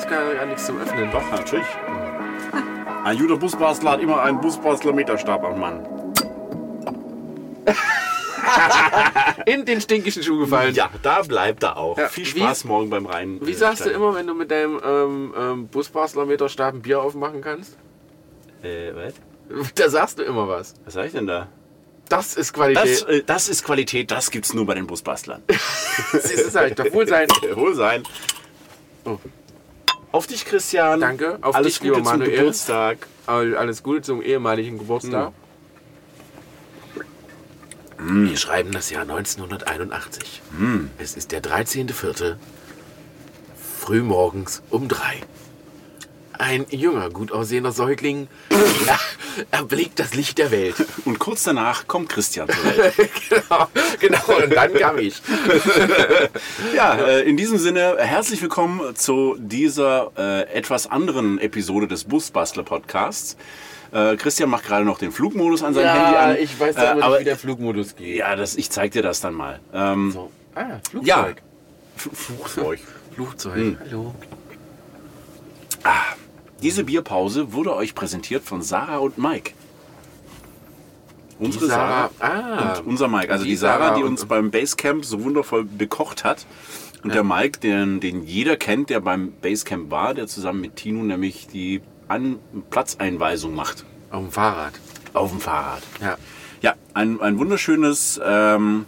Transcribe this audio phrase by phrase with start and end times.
[0.00, 1.10] hast gar, gar nichts zum Öffnen.
[1.10, 1.66] Doch, natürlich.
[3.04, 5.86] Ein guter Busbastler hat immer einen Busbastler Meterstab am Mann.
[9.46, 10.74] In den stinkischen Schuh gefallen.
[10.74, 11.96] Ja, da bleibt er auch.
[11.96, 13.38] Ja, Viel wie- Spaß morgen beim Rein.
[13.42, 17.76] Wie sagst du immer, wenn du mit deinem ähm, ähm, Busbastler-Meterstab ein Bier aufmachen kannst?
[18.62, 19.14] Äh, was?
[19.74, 20.74] Da sagst du immer was.
[20.84, 21.48] Was sag ich denn da?
[22.08, 22.82] Das ist Qualität.
[22.84, 25.42] Das, äh, das ist Qualität, das gibt's nur bei den Busbastlern.
[26.12, 27.28] Das ist halt doch wohl sein.
[27.54, 28.02] Wohl sein.
[29.04, 29.18] Oh.
[30.12, 31.00] Auf dich, Christian.
[31.00, 31.38] Danke.
[31.40, 32.36] Auf Alles dich, lieber Gute zum Manuel.
[32.38, 33.06] Geburtstag.
[33.26, 35.32] All- Alles Gute zum ehemaligen Geburtstag.
[37.98, 40.40] Wir schreiben das Jahr 1981.
[40.98, 42.36] Es ist der 13.04.
[43.78, 45.20] Frühmorgens um drei.
[46.42, 48.26] Ein junger, gut aussehender Säugling
[48.86, 48.98] er,
[49.50, 50.74] erblickt das Licht der Welt.
[51.04, 52.94] Und kurz danach kommt Christian zur Welt.
[53.28, 53.68] genau,
[54.00, 55.20] genau, und dann kam ich.
[56.74, 62.62] ja, äh, in diesem Sinne, herzlich willkommen zu dieser äh, etwas anderen Episode des Busbastler
[62.62, 63.36] Podcasts.
[63.92, 66.36] Äh, Christian macht gerade noch den Flugmodus an seinem Handy an.
[66.40, 68.16] ich weiß Äh, aber aber nicht, wie der Flugmodus geht.
[68.16, 69.60] Ja, das, ich zeig dir das dann mal.
[69.74, 70.30] Ähm, So.
[70.54, 71.06] Ah, Flugzeug.
[71.06, 71.28] Ja.
[71.96, 72.80] Flugzeug.
[73.14, 73.76] Flugzeug.
[73.84, 74.14] Hallo.
[76.62, 79.52] Diese Bierpause wurde euch präsentiert von Sarah und Mike.
[81.38, 82.78] Unsere Sarah, Sarah- ah.
[82.78, 83.32] und unser Mike.
[83.32, 86.46] Also die, Die Sarah, Sarah die uns beim Basecamp so wundervoll bekocht hat.
[87.02, 91.02] Und der Mike, den, den jeder kennt, der beim Basecamp war, der zusammen mit Tino
[91.02, 92.38] nämlich die An
[92.68, 93.86] Platzeinweisung macht.
[94.10, 94.74] Auf dem Fahrrad.
[95.14, 95.82] Auf dem Fahrrad.
[96.02, 96.18] Ja.
[96.60, 98.84] Ja, ein, ein wunderschönes ähm,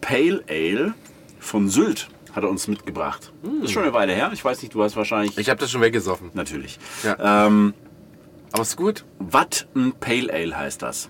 [0.00, 0.94] Pale Ale
[1.38, 3.32] von Sylt hat er uns mitgebracht.
[3.62, 4.30] Ist schon eine Weile her.
[4.32, 5.38] Ich weiß nicht, du hast wahrscheinlich...
[5.38, 6.30] Ich habe das schon weggesoffen.
[6.34, 6.78] Natürlich.
[7.02, 7.46] Ja.
[7.46, 7.74] Ähm,
[8.52, 9.04] Aber ist gut.
[9.18, 11.08] Watt ein Pale Ale heißt das.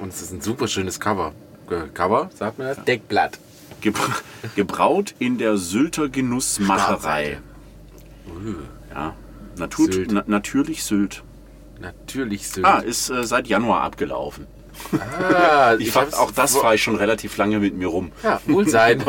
[0.00, 1.32] Und es ist ein super schönes Cover.
[1.68, 2.84] Ge- Cover, sagt man das?
[2.84, 3.38] Deckblatt.
[3.80, 4.14] Gebra
[4.56, 7.38] gebraut in der Sylter Genussmacherei.
[8.92, 9.14] Ja,
[9.56, 10.12] Natur Sylt.
[10.12, 11.22] na natürlich Sylt.
[11.80, 12.66] Natürlich Sylt.
[12.66, 14.46] Ah, ist äh, seit Januar abgelaufen.
[14.98, 18.12] Ah, Ich, fand auch das fahre ich schon relativ lange mit mir rum.
[18.22, 19.02] Ja, wohl sein.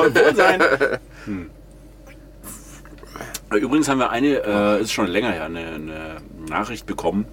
[1.26, 1.50] Hm.
[3.52, 6.18] Übrigens haben wir eine, äh, ist schon länger her, eine, eine
[6.48, 7.26] Nachricht bekommen,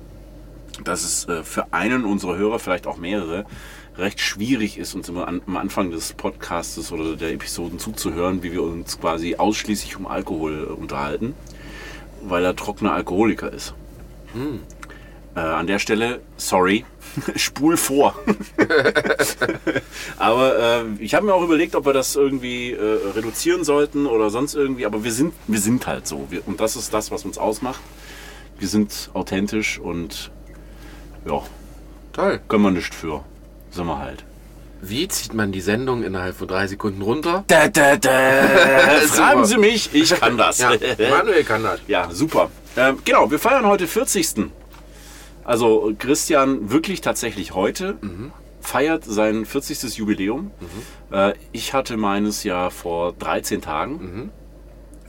[0.82, 3.44] dass es äh, für einen unserer Hörer, vielleicht auch mehrere,
[3.96, 8.52] recht schwierig ist, uns immer an, am Anfang des Podcastes oder der Episoden zuzuhören, wie
[8.52, 11.34] wir uns quasi ausschließlich um Alkohol äh, unterhalten,
[12.22, 13.74] weil er trockener Alkoholiker ist.
[15.38, 16.84] Äh, an der Stelle, sorry,
[17.36, 18.16] spul vor.
[20.18, 24.30] aber äh, ich habe mir auch überlegt, ob wir das irgendwie äh, reduzieren sollten oder
[24.30, 24.84] sonst irgendwie.
[24.84, 26.26] Aber wir sind, wir sind halt so.
[26.28, 27.80] Wir, und das ist das, was uns ausmacht.
[28.58, 30.32] Wir sind authentisch und
[31.24, 31.40] ja,
[32.14, 32.40] Toll.
[32.48, 33.24] können wir nicht für.
[33.70, 34.24] Sind wir halt.
[34.80, 37.44] Wie zieht man die Sendung innerhalb von drei Sekunden runter?
[37.46, 38.10] Da, da, da.
[39.06, 39.44] Fragen.
[39.44, 40.58] Sie mich, ich kann das.
[40.58, 40.72] Ja,
[41.10, 41.78] Manuel kann das.
[41.86, 42.50] Ja, super.
[42.76, 44.50] Ähm, genau, wir feiern heute 40.
[45.48, 47.96] Also Christian wirklich tatsächlich heute
[48.60, 49.96] feiert sein 40.
[49.96, 50.50] Jubiläum.
[51.10, 54.30] Äh, ich hatte meines ja vor 13 Tagen.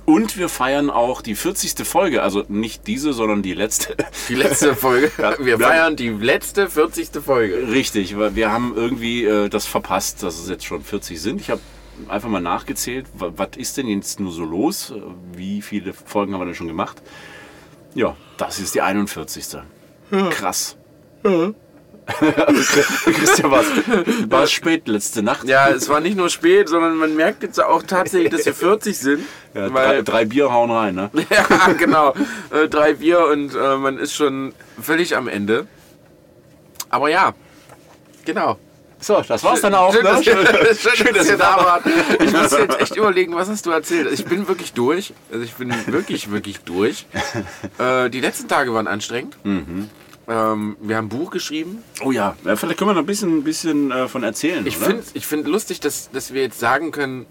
[0.05, 1.85] Und wir feiern auch die 40.
[1.85, 3.95] Folge, also nicht diese, sondern die letzte.
[4.29, 5.11] Die letzte Folge.
[5.39, 7.09] Wir wir feiern die letzte 40.
[7.23, 7.67] Folge.
[7.71, 11.41] Richtig, weil wir haben irgendwie äh, das verpasst, dass es jetzt schon 40 sind.
[11.41, 11.61] Ich habe
[12.07, 14.91] einfach mal nachgezählt, wa- was ist denn jetzt nur so los?
[14.91, 15.01] Äh,
[15.37, 17.03] Wie viele Folgen haben wir denn schon gemacht?
[17.93, 19.45] Ja, das ist die 41.
[20.31, 20.75] Krass.
[22.09, 23.63] Christian, war
[24.29, 25.47] war es spät letzte Nacht?
[25.47, 28.97] Ja, es war nicht nur spät, sondern man merkt jetzt auch tatsächlich, dass wir 40
[28.97, 29.23] sind.
[29.53, 31.11] Ja, drei, weil, drei Bier hauen rein, ne?
[31.29, 32.13] ja, genau.
[32.51, 35.67] Äh, drei Bier und äh, man ist schon völlig am Ende.
[36.89, 37.33] Aber ja,
[38.25, 38.57] genau.
[39.01, 39.93] So, das war's dann auch.
[39.93, 40.09] Schön, Ne?
[40.09, 40.37] dass, schön,
[40.95, 41.83] schön, dass ihr ihr da wart.
[42.19, 44.11] Ich muss jetzt echt überlegen, was hast du erzählt?
[44.11, 45.13] Ich bin wirklich durch.
[45.31, 47.05] Also ich bin wirklich, wirklich durch.
[47.77, 49.37] Äh, die letzten Tage waren anstrengend.
[49.45, 49.89] Mhm.
[50.29, 51.83] Ähm, wir haben ein Buch geschrieben.
[52.03, 54.65] Oh ja, ja, vielleicht können wir noch ein bisschen, bisschen äh, von erzählen.
[54.67, 57.25] Ich finde ich find lustig, dass, dass wir jetzt sagen können,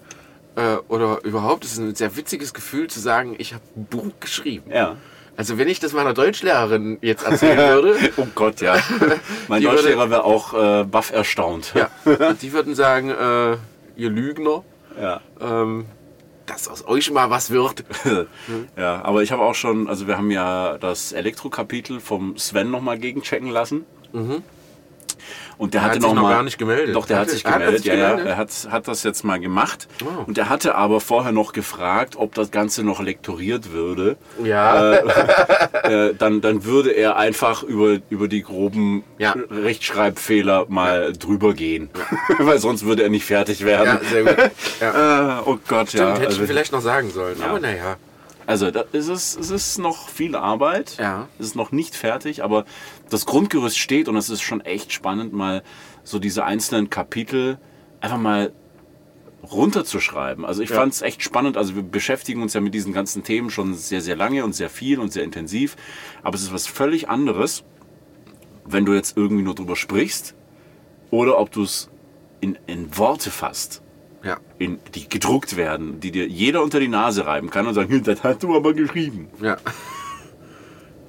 [0.55, 4.11] äh, oder überhaupt, es ist ein sehr witziges Gefühl zu sagen, ich habe ein Buch
[4.19, 4.69] geschrieben.
[4.69, 4.97] Ja.
[5.37, 8.75] Also wenn ich das meiner Deutschlehrerin jetzt erzählen würde, Oh Gott, ja.
[9.47, 11.73] mein Deutschlehrer wäre auch äh, baff erstaunt.
[11.75, 11.89] ja,
[12.33, 13.55] die würden sagen, äh,
[13.95, 14.65] ihr Lügner,
[15.01, 15.21] ja.
[15.39, 15.85] ähm,
[16.49, 17.83] dass aus euch mal was wird.
[18.77, 22.97] Ja, aber ich habe auch schon, also wir haben ja das Elektro-Kapitel vom Sven nochmal
[22.97, 23.85] gegenchecken lassen.
[25.59, 26.95] Und der Er hatte hat sich noch noch mal, gar nicht gemeldet.
[26.95, 27.83] Doch, der hat, Hat sich gemeldet.
[27.85, 28.27] ja, ja, gemeldet?
[28.31, 29.87] er hat, hat das jetzt mal gemacht.
[30.03, 30.23] Oh.
[30.25, 34.15] Und er hatte aber vorher noch gefragt, ob das Ganze noch lektoriert würde.
[34.43, 34.93] Ja,
[35.83, 39.35] Äh, dann, dann würde er einfach über, über die groben Ja.
[39.51, 41.89] Rechtschreibfehler mal drüber gehen.
[42.39, 43.99] Weil sonst würde er nicht fertig werden.
[44.01, 44.51] ja sehr gut.
[44.79, 45.39] Ja.
[45.39, 46.09] Äh, oh Gott, Stimmt, ja.
[46.13, 47.41] hätte ich also- vielleicht noch sagen sollen.
[47.41, 47.97] Aber naja.
[48.49, 50.97] Also da ist es, es ist noch viel Arbeit.
[50.97, 51.27] Ja.
[51.37, 52.65] Es ist noch nicht fertig, aber
[53.11, 55.61] das Grundgerüst steht und es ist schon echt spannend, mal
[56.03, 57.59] so diese einzelnen Kapitel
[58.01, 58.51] einfach mal
[59.51, 60.45] runterzuschreiben.
[60.45, 60.77] Also ich Ja.
[60.77, 61.57] fand es echt spannend.
[61.57, 64.71] Also wir beschäftigen uns ja mit diesen ganzen Themen schon sehr, sehr lange und sehr
[64.71, 65.75] viel und sehr intensiv.
[66.23, 67.63] Aber es ist was völlig anderes,
[68.65, 70.33] wenn du jetzt irgendwie nur drüber sprichst
[71.11, 71.89] oder ob du es
[72.41, 73.83] in, in Worte fasst
[74.23, 74.37] Ja.
[74.57, 78.03] in, die gedruckt werden, die dir jeder unter die Nase reiben kann und sagen, "Hm,
[78.03, 79.29] das hast du aber geschrieben.
[79.41, 79.57] Ja.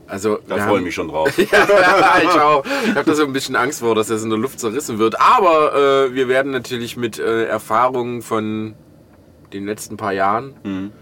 [0.06, 1.36] Also, Da freue haben- ich mich schon drauf.
[1.38, 2.64] ja, ich auch.
[2.84, 5.20] Ich habe da so ein bisschen Angst vor, dass das in der Luft zerrissen wird.
[5.20, 8.74] Aber äh, wir werden natürlich mit äh, Erfahrungen von
[9.52, 10.92] den letzten paar Jahren, Mhm.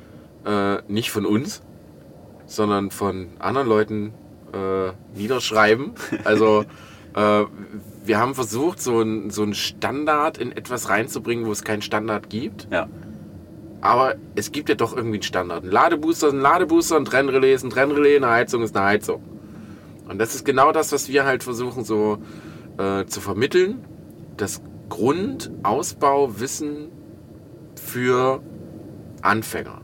[0.47, 1.63] äh, nicht von uns,
[2.47, 4.13] sondern von anderen Leuten
[4.53, 5.93] äh, niederschreiben.
[6.25, 6.65] Also
[7.15, 7.45] äh,
[8.09, 12.29] wir haben versucht, so ein, so ein Standard in etwas reinzubringen, wo es keinen Standard
[12.31, 12.67] gibt.
[12.73, 12.89] Ja,
[13.81, 15.63] Aber es gibt ja doch irgendwie einen Standard.
[15.63, 19.23] Ein Ladebooster ist ein Ladebooster, ein Trennrelais ist ein Trennrelais, eine Heizung ist eine Heizung.
[20.09, 22.19] Und das ist genau das, was wir halt versuchen so
[22.79, 23.85] äh, zu vermitteln.
[24.37, 26.89] Das Grundausbauwissen
[27.77, 28.43] für
[29.23, 29.81] Anfänger.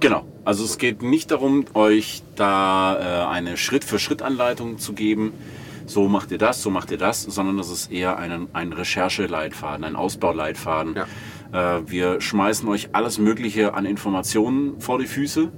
[0.00, 0.26] genau.
[0.44, 5.34] Also es geht nicht darum, euch da äh, eine Schritt-für-Schritt-Anleitung zu geben.
[5.88, 9.84] So macht ihr das, so macht ihr das, sondern das ist eher ein, ein Rechercheleitfaden,
[9.84, 10.96] ein Ausbauleitfaden.
[11.52, 15.50] Äh, wir schmeißen euch alles Mögliche an Informationen vor die Füße.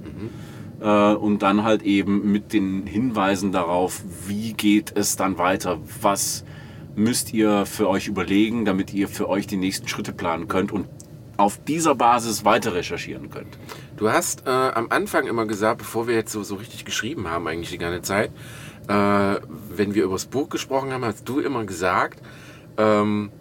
[0.81, 6.45] äh, und dann halt eben mit den Hinweisen darauf, wie geht es dann weiter, was
[6.95, 10.87] müsst ihr für euch überlegen, damit ihr für euch die nächsten Schritte planen könnt und
[11.37, 13.57] auf dieser Basis weiter recherchieren könnt.
[13.97, 17.47] Du hast äh, am Anfang immer gesagt, bevor wir jetzt so, so richtig geschrieben haben,
[17.47, 18.31] eigentlich die ganze Zeit,
[18.87, 19.39] äh,
[19.75, 22.19] wenn wir über das Buch gesprochen haben, hast du immer gesagt,
[22.77, 23.31] ähm,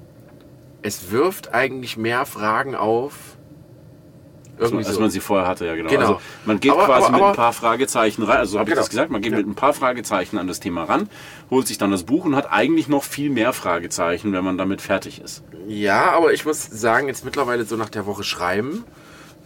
[0.83, 3.15] es wirft eigentlich mehr Fragen auf.
[4.59, 5.01] Als so.
[5.01, 5.89] man sie vorher hatte, ja genau.
[5.89, 6.01] Genau.
[6.03, 8.75] Also man geht Aber- quasi aber- mit aber- ein paar Fragezeichen rein, also habe ich
[8.75, 8.83] Genau.
[8.83, 9.39] das gesagt, man geht Ja.
[9.39, 11.09] mit ein paar Fragezeichen an das Thema ran,
[11.51, 14.83] holt sich dann das Buch und hat eigentlich noch viel mehr Fragezeichen, wenn man damit
[14.83, 15.43] fertig ist.
[15.67, 18.85] Ja, aber ich muss sagen, jetzt mittlerweile so nach der Woche schreiben,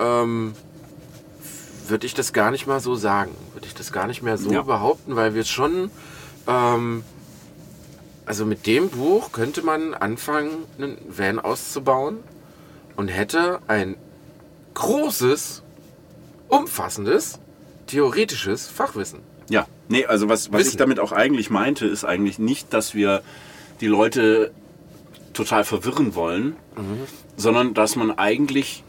[0.00, 0.54] ähm,
[1.88, 3.32] würde ich das gar nicht mal so sagen.
[3.52, 4.62] Würde ich das gar nicht mehr so Ja.
[4.62, 5.90] behaupten, weil wir schon,
[6.46, 7.04] ähm,
[8.26, 12.18] also mit dem Buch könnte man anfangen, einen Van auszubauen
[12.96, 13.96] und hätte ein
[14.74, 15.62] großes,
[16.48, 17.38] umfassendes,
[17.86, 19.20] theoretisches Fachwissen.
[19.50, 20.70] Ja, nee, also was, was Wissen.
[20.70, 23.22] ich damit auch eigentlich meinte, ist eigentlich nicht, dass wir
[23.80, 24.52] die Leute
[25.34, 26.56] total verwirren wollen,
[27.36, 28.84] sondern dass man eigentlich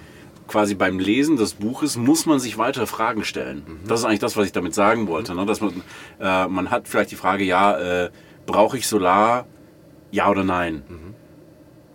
[0.48, 3.64] quasi beim Lesen des Buches muss man sich weitere Fragen stellen.
[3.88, 5.34] Das ist eigentlich das, was ich damit sagen wollte.
[5.36, 5.46] Ne?
[5.46, 5.82] Dass man,
[6.20, 8.10] äh, man hat vielleicht die Frage, ja, äh,
[8.46, 9.46] brauche ich Solar?
[10.12, 10.84] Ja oder nein?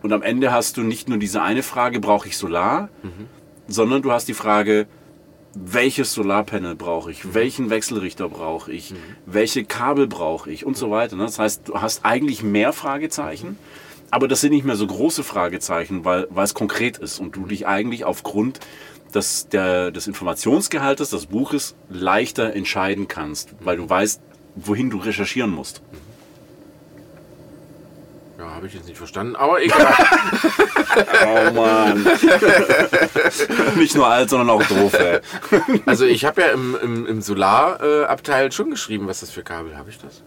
[0.03, 2.89] Und am Ende hast du nicht nur diese eine Frage, brauche ich Solar,
[3.69, 4.87] sondern du hast die Frage,
[5.55, 8.95] welches Solarpanel brauche ich, welchen Wechselrichter brauche ich,
[9.27, 11.17] welche Kabel brauche ich und so weiter.
[11.17, 11.25] ne?
[11.25, 13.59] Das heißt, du hast eigentlich mehr Fragezeichen,
[14.11, 17.47] aber das sind nicht mehr so große Fragezeichen, weil, weil es konkret ist und du
[17.47, 18.61] dich eigentlich aufgrund
[19.15, 24.21] des, der, des Informationsgehaltes des Buches leichter entscheiden kannst, weil du weißt,
[24.57, 25.83] wohin du recherchieren musst.
[28.39, 29.95] Ja, habe ich jetzt nicht verstanden, aber egal.
[31.25, 32.05] Oh Mann.
[33.77, 35.21] nicht nur alt, sondern auch doof, ey.
[35.87, 39.77] also ich habe ja im, im, im Solarabteil Abteil schon geschrieben, was das für Kabel.
[39.77, 40.23] Habe ich das?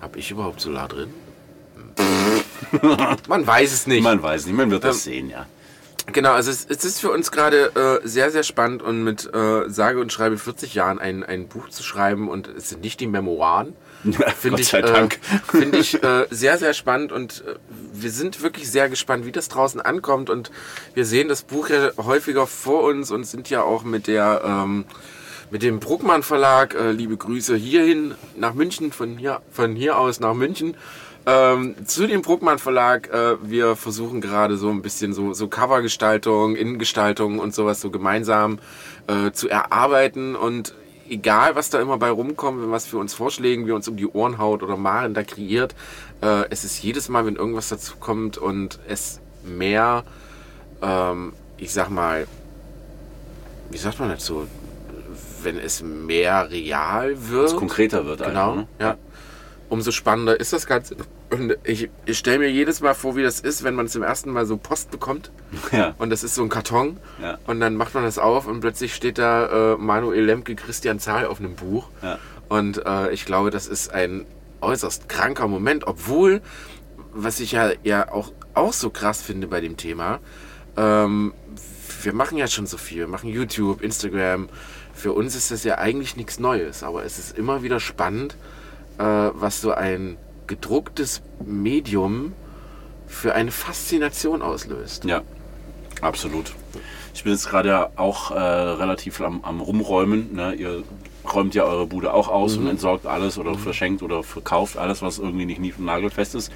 [0.00, 1.14] Habe ich überhaupt Solar drin?
[3.28, 4.02] Man weiß es nicht.
[4.02, 5.46] Man weiß nicht, man wird das Ähm, sehen, ja.
[6.06, 9.68] Genau, also es, es ist für uns gerade äh, sehr, sehr spannend und mit äh,
[9.68, 13.06] sage und schreibe 40 Jahren ein, ein Buch zu schreiben und es sind nicht die
[13.06, 13.74] Memoiren.
[14.02, 15.14] Finde Gott ich, sei Dank.
[15.14, 17.54] Äh, finde ich äh, sehr, sehr spannend und äh,
[17.92, 20.50] wir sind wirklich sehr gespannt, wie das draußen ankommt und
[20.94, 24.84] wir sehen das Buch ja häufiger vor uns und sind ja auch mit der ähm,
[25.52, 30.18] mit dem Bruckmann Verlag, äh, liebe Grüße hierhin nach München, von hier, von hier aus
[30.18, 30.76] nach München.
[31.24, 36.56] Ähm, zu dem Bruckmann Verlag, äh, wir versuchen gerade so ein bisschen so, so Covergestaltung,
[36.56, 38.58] Innengestaltung und sowas so gemeinsam
[39.06, 40.74] äh, zu erarbeiten und
[41.08, 44.06] egal was da immer bei rumkommt, wenn was für uns Vorschlägen wir uns um die
[44.06, 45.74] Ohren haut oder Maren da kreiert,
[46.22, 50.04] äh, es ist jedes Mal, wenn irgendwas dazu kommt und es mehr,
[50.80, 52.26] ähm, ich sag mal,
[53.70, 54.48] wie sagt man dazu,
[55.42, 57.46] wenn es mehr real wird.
[57.46, 58.66] es konkreter wird Genau, einfach, ne?
[58.80, 58.96] ja.
[59.72, 60.96] Umso spannender ist das Ganze.
[61.30, 64.30] Und ich, ich stelle mir jedes Mal vor, wie das ist, wenn man zum ersten
[64.30, 65.30] Mal so Post bekommt.
[65.72, 65.94] Ja.
[65.96, 66.98] Und das ist so ein Karton.
[67.22, 67.38] Ja.
[67.46, 71.24] Und dann macht man das auf und plötzlich steht da äh, Manuel Lemke, Christian Zahl
[71.24, 71.88] auf einem Buch.
[72.02, 72.18] Ja.
[72.50, 74.26] Und äh, ich glaube, das ist ein
[74.60, 76.42] äußerst kranker Moment, obwohl,
[77.14, 80.20] was ich ja, ja auch, auch so krass finde bei dem Thema,
[80.76, 81.32] ähm,
[82.02, 82.98] wir machen ja schon so viel.
[82.98, 84.50] Wir machen YouTube, Instagram,
[84.92, 88.36] für uns ist das ja eigentlich nichts Neues, aber es ist immer wieder spannend,
[88.98, 92.32] äh, was so ein gedrucktes Medium
[93.06, 95.04] für eine Faszination auslöst.
[95.04, 95.22] Ja,
[96.00, 96.54] absolut.
[97.14, 100.34] Ich bin jetzt gerade auch äh, relativ am, am Rumräumen.
[100.34, 100.54] Ne?
[100.54, 100.82] Ihr
[101.32, 105.18] räumt ja eure Bude auch aus und entsorgt alles oder verschenkt oder verkauft alles, was
[105.18, 106.52] irgendwie nicht und nagelfest ist.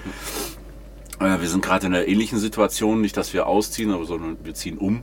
[1.21, 4.55] Äh, wir sind gerade in einer ähnlichen Situation, nicht dass wir ausziehen, aber sondern wir
[4.55, 5.03] ziehen um.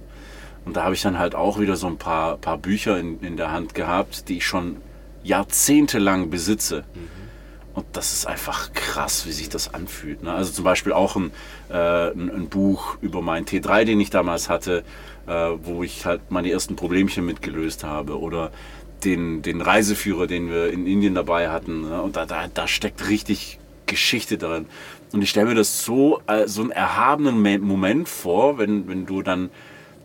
[0.65, 3.37] Und da habe ich dann halt auch wieder so ein paar, paar Bücher in, in
[3.37, 4.77] der Hand gehabt, die ich schon
[5.23, 6.83] jahrzehntelang besitze.
[7.73, 10.21] Und das ist einfach krass, wie sich das anfühlt.
[10.23, 10.31] Ne?
[10.31, 11.31] Also zum Beispiel auch ein,
[11.69, 14.83] äh, ein, ein Buch über meinen T3, den ich damals hatte,
[15.25, 15.31] äh,
[15.63, 18.19] wo ich halt meine ersten Problemchen mitgelöst habe.
[18.19, 18.51] Oder
[19.03, 21.81] den, den Reiseführer, den wir in Indien dabei hatten.
[21.89, 22.01] Ne?
[22.01, 24.67] Und da, da, da steckt richtig Geschichte drin.
[25.11, 29.05] Und ich stelle mir das so, äh, so einen erhabenen Me- Moment vor, wenn, wenn
[29.07, 29.49] du dann,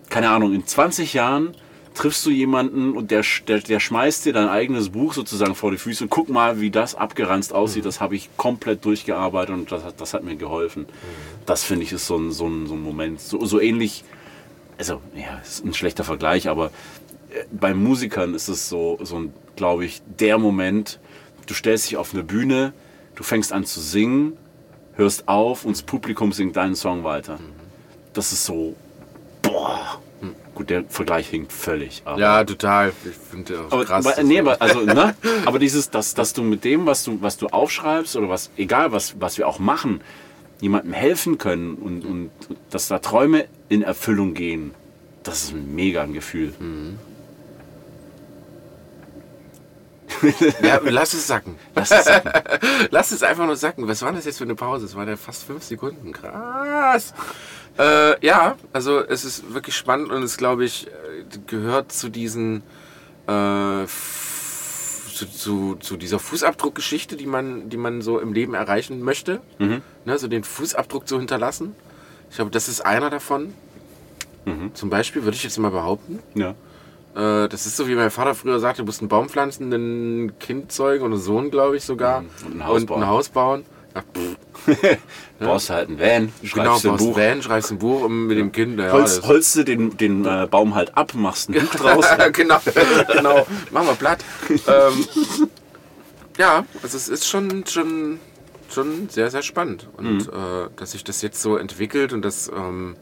[0.08, 1.54] keine Ahnung, in 20 Jahren
[1.98, 5.76] triffst du jemanden und der, der, der schmeißt dir dein eigenes Buch sozusagen vor die
[5.78, 6.08] Füße.
[6.08, 7.84] Guck mal, wie das abgeranzt aussieht.
[7.84, 10.86] Das habe ich komplett durchgearbeitet und das, hat- das hat mir geholfen.
[11.44, 13.20] Das finde ich ist so ein, so ein, so ein Moment.
[13.20, 14.04] So, so ähnlich,
[14.78, 16.66] also ja, ist ein schlechter Vergleich, aber
[17.30, 21.00] äh, bei Musikern ist es so, so ein, glaube ich, der Moment,
[21.46, 22.72] du stellst dich auf eine Bühne,
[23.16, 24.36] du fängst an zu singen,
[24.94, 27.38] hörst auf und das Publikum singt deinen Song weiter.
[28.12, 28.74] Das ist so,
[29.42, 30.00] boah.
[30.58, 32.02] Gut, der Vergleich hinkt völlig.
[32.04, 32.92] Aber, Ja, total.
[33.04, 34.04] Ich finde auch aber, krass.
[34.04, 35.14] aber, nee, aber, also, ne?
[35.46, 38.90] aber dieses, dass, dass du mit dem, was du, was du aufschreibst oder was, egal
[38.90, 40.00] was, was wir auch machen,
[40.60, 42.30] jemandem helfen können und, und
[42.70, 44.74] dass da Träume in Erfüllung gehen,
[45.22, 46.52] das ist ein mega ein Gefühl.
[50.60, 51.54] Ja, lass es sacken.
[51.76, 52.32] Lass es sacken.
[52.90, 53.86] lass es einfach nur sacken.
[53.86, 54.86] Was war das jetzt für eine Pause?
[54.86, 56.10] Es waren ja fast fünf Sekunden.
[56.10, 57.14] Krass.
[57.78, 60.90] Äh, ja, also es ist wirklich spannend und es, glaube ich, äh,
[61.46, 62.62] gehört zu diesen
[63.26, 69.40] äh, zu, zu, zu dieser Fußabdruckgeschichte, die man, die man so im Leben erreichen möchte.
[70.04, 71.74] Ne, so den Fußabdruck zu hinterlassen.
[72.30, 73.52] Ich glaube, das ist einer davon.
[74.74, 76.20] Zum Beispiel würde ich jetzt mal behaupten.
[76.34, 76.54] Ja.
[77.14, 80.38] Äh, das ist so, wie mein Vater früher sagte, du musst einen Baum pflanzen, ein
[80.38, 82.22] Kind zeugen oder einen Sohn, glaube ich sogar.
[82.22, 82.28] Mhm.
[82.46, 83.02] Und ein Haus bauen.
[83.02, 83.64] ein Haus bauen.
[83.98, 84.98] Ja, pff,
[85.38, 87.16] Brauchst halt ein Van, genau, schreibst ein baust Buch.
[87.16, 88.76] Van, schreibst ein Buch mit dem Kind.
[88.76, 92.04] Naja, Holz, holst du den, den äh, Baum halt ab, machst ein Buch draus.
[92.32, 92.58] genau,
[93.12, 93.46] genau.
[93.70, 94.24] Machen wir platt.
[94.50, 95.06] ähm,
[96.38, 98.18] ja, also es ist schon, schon,
[98.70, 99.88] schon sehr, sehr spannend.
[99.96, 100.32] Und Mhm.
[100.32, 102.96] äh, dass sich das jetzt so entwickelt und dass ähm,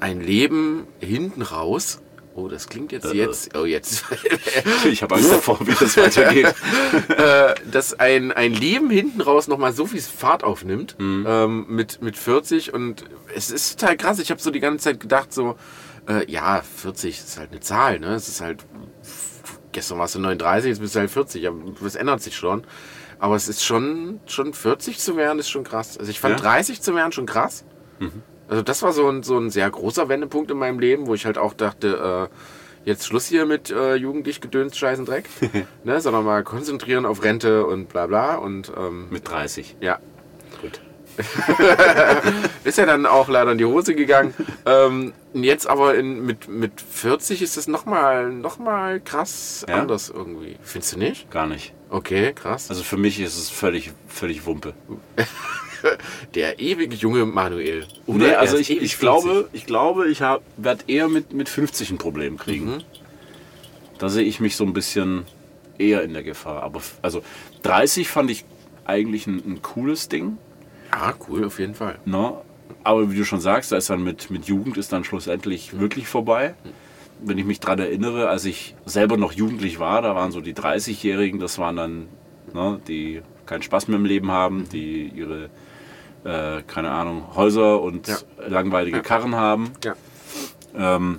[0.00, 2.00] ein Leben hinten raus.
[2.38, 3.14] Oh, das klingt jetzt Äh.
[3.14, 3.56] jetzt.
[3.56, 4.04] Oh, jetzt.
[4.84, 6.54] Ich habe Angst davor, wie das weitergeht.
[7.08, 11.24] äh, dass ein, ein Leben hinten raus nochmal so viel Fahrt aufnimmt Mhm.
[11.28, 13.04] ähm, mit, mit 40 und
[13.34, 14.18] es ist total krass.
[14.20, 15.56] Ich habe so die ganze Zeit gedacht, so,
[16.08, 18.14] äh, ja, 40 ist halt eine Zahl, ne?
[18.14, 18.64] Es ist halt,
[19.72, 22.64] gestern warst du 39, jetzt bist du halt 40, aber das ändert sich schon.
[23.18, 25.98] Aber es ist schon, schon 40 zu werden, ist schon krass.
[25.98, 26.46] Also ich fand Ja?
[26.46, 27.64] 30 zu werden schon krass.
[28.48, 31.26] Also das war so ein, so ein sehr großer Wendepunkt in meinem Leben, wo ich
[31.26, 35.28] halt auch dachte, äh, jetzt Schluss hier mit äh, jugendlich gedönst, scheißen Dreck,
[35.84, 39.76] ne, sondern mal konzentrieren auf Rente und bla bla und ähm, Mit 30.
[39.80, 39.98] ja,
[40.62, 40.80] Gut.
[42.64, 44.34] ist ja dann auch leider in die Hose gegangen.
[44.66, 49.76] ähm, jetzt aber in, mit, mit 40 ist es nochmal noch mal krass Ja?
[49.80, 50.56] anders irgendwie.
[50.62, 51.28] Findest du nicht?
[51.30, 51.74] Gar nicht.
[51.90, 52.70] Okay, krass.
[52.70, 54.74] Also für mich ist es völlig, völlig Wumpe.
[56.34, 57.86] Der ewig junge Manuel.
[58.06, 59.00] Oder Nee, also ich, ich 40.
[59.00, 62.82] glaube, ich glaube, ich werde eher mit, mit 50 ein Problem kriegen.
[63.98, 65.24] Da sehe ich mich so ein bisschen
[65.78, 66.62] eher in der Gefahr.
[66.62, 67.22] Aber also
[67.62, 68.44] 30 fand ich
[68.84, 70.38] eigentlich ein, ein cooles Ding.
[70.90, 71.98] Ah, cool, auf jeden Fall.
[72.04, 72.32] Ne?
[72.84, 76.06] Aber wie du schon sagst, da ist dann mit, mit Jugend ist dann schlussendlich wirklich
[76.06, 76.54] vorbei.
[77.20, 80.54] Wenn ich mich daran erinnere, als ich selber noch jugendlich war, da waren so die
[80.54, 82.08] 30-Jährigen, das waren dann,
[82.54, 85.50] ne, die keinen Spaß mehr im Leben haben, die ihre,
[86.24, 88.16] äh, keine Ahnung, Häuser und Ja.
[88.46, 89.72] langweilige Karren haben.
[89.84, 89.94] Ja.
[90.76, 91.18] Ähm,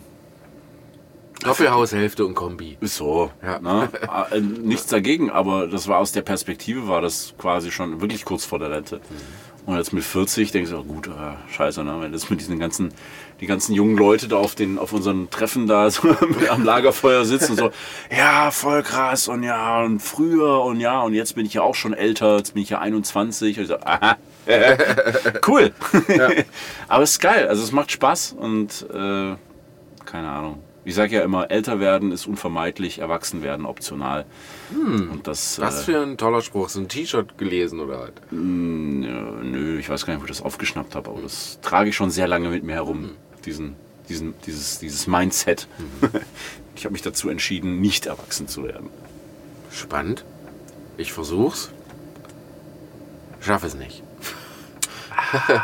[1.41, 2.77] Doppelhaushälfte und Kombi.
[2.82, 3.32] ist so.
[3.41, 3.60] Ja.
[3.60, 3.89] Ne?
[4.32, 8.44] Äh, Nichts dagegen, aber das war aus der Perspektive, war das quasi schon wirklich kurz
[8.44, 9.00] vor der Rente.
[9.66, 11.98] Und jetzt mit 40 denkst du, oh gut, äh, scheiße, ne?
[12.00, 12.92] wenn das mit diesen ganzen,
[13.39, 16.16] die ganzen jungen Leute da auf, den, auf unseren Treffen da so
[16.50, 17.72] am Lagerfeuer sitzen und so,
[18.16, 21.75] ja, voll krass und ja, und früher und ja, und jetzt bin ich ja auch
[21.75, 23.58] schon älter, jetzt bin ich ja 21.
[23.58, 24.18] Und ich so, aha,
[25.48, 25.72] cool.
[26.88, 29.36] aber es ist geil, also es macht Spaß und äh,
[30.06, 30.63] keine Ahnung.
[30.89, 34.25] Ich sage ja immer, älter werden ist unvermeidlich, erwachsen werden optional.
[34.72, 36.69] Und das, Was äh, für ein toller Spruch.
[36.69, 38.13] So ein T-Shirt gelesen oder halt.
[38.31, 41.96] ja, nö, ich weiß gar nicht, wo ich das aufgeschnappt habe, aber das trage ich
[41.96, 43.12] schon sehr lange mit mir herum,
[43.46, 43.75] diesen
[44.10, 45.67] diesen, dieses, dieses Mindset.
[46.75, 48.89] Ich habe mich dazu entschieden, nicht erwachsen zu werden.
[49.69, 50.24] Spannend.
[50.96, 51.72] Ich versuch's.
[53.41, 54.01] Schaffe es nicht.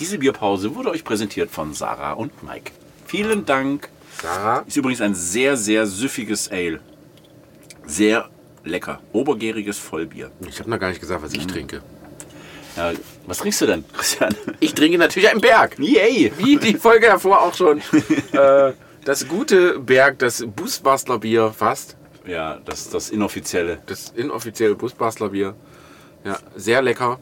[0.00, 2.72] Diese Bierpause wurde euch präsentiert von Sarah und Mike.
[3.08, 3.88] Vielen Dank.
[4.22, 4.64] Sarah?
[4.66, 6.80] Ist übrigens ein sehr, sehr süffiges Ale.
[7.86, 8.28] Sehr
[8.64, 9.00] lecker.
[9.12, 10.30] Obergäriges Vollbier.
[10.46, 11.48] Ich habe noch gar nicht gesagt, was ich Mhm.
[11.48, 11.82] trinke.
[12.76, 12.92] Ja,
[13.26, 14.34] was trinkst du denn, Christian?
[14.60, 15.78] Ich trinke natürlich einen Berg.
[15.78, 16.32] Yay!
[16.36, 17.78] Wie die Folge davor auch schon.
[18.32, 18.72] äh,
[19.04, 21.96] das gute Berg, das Busbastler Bier fast.
[22.26, 23.78] Ja, das ist das Inoffizielle.
[23.86, 25.54] Das inoffizielle Busbastler Bier.
[26.24, 27.18] Ja, sehr lecker.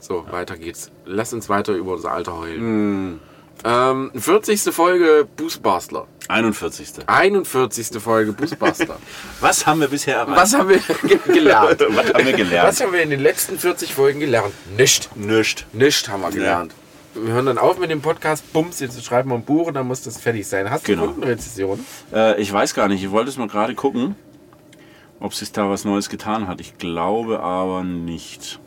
[0.00, 0.90] So, weiter geht's.
[1.04, 3.20] Lass uns weiter über unser Alter heulen.
[3.64, 4.60] Ähm, 40.
[4.74, 6.06] Folge Busbastler.
[6.28, 6.94] 41.
[7.06, 8.00] 41.
[8.00, 8.96] Folge Busbastler.
[9.40, 10.36] Was haben wir bisher erreicht?
[10.36, 10.78] Was haben wir
[11.08, 11.80] ge gelernt?
[11.90, 12.68] Was haben wir gelernt?
[12.68, 14.52] Was haben wir in den letzten 40 Folgen gelernt?
[14.76, 15.14] Nicht.
[15.16, 15.66] Nischt.
[15.72, 16.74] Nicht haben wir gelernt.
[17.14, 18.52] Wir hören dann auf mit dem Podcast.
[18.52, 20.70] Bums, jetzt schreiben wir ein Buch und dann muss das fertig sein.
[20.70, 21.06] Hast du Genau.
[21.08, 21.84] Kundenrezession?
[22.12, 23.02] Äh, ich weiß gar nicht.
[23.04, 24.16] Ich wollte es mal gerade gucken,
[25.20, 26.60] ob sich da was Neues getan hat.
[26.60, 28.58] Ich glaube aber nicht.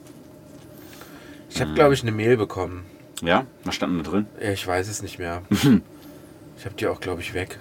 [1.50, 2.86] Ich habe, glaube ich, eine Mail bekommen.
[3.22, 3.46] Ja?
[3.64, 4.26] Was stand denn da drin?
[4.40, 5.42] Ich weiß es nicht mehr.
[5.50, 7.60] ich habe die auch, glaube ich, weg.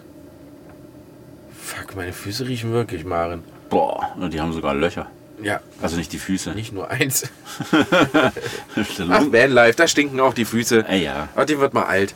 [1.61, 3.43] Fuck, meine Füße riechen wirklich, Maren.
[3.71, 5.11] Boah, die haben sogar Löcher.
[5.43, 6.51] Ja, Also nicht die Füße.
[6.53, 7.25] nicht nur eins.
[7.73, 10.85] Ach, Vanlife, da stinken auch die Füße.
[10.89, 11.29] Ey, ja.
[11.35, 12.15] Ach, die wird mal alt.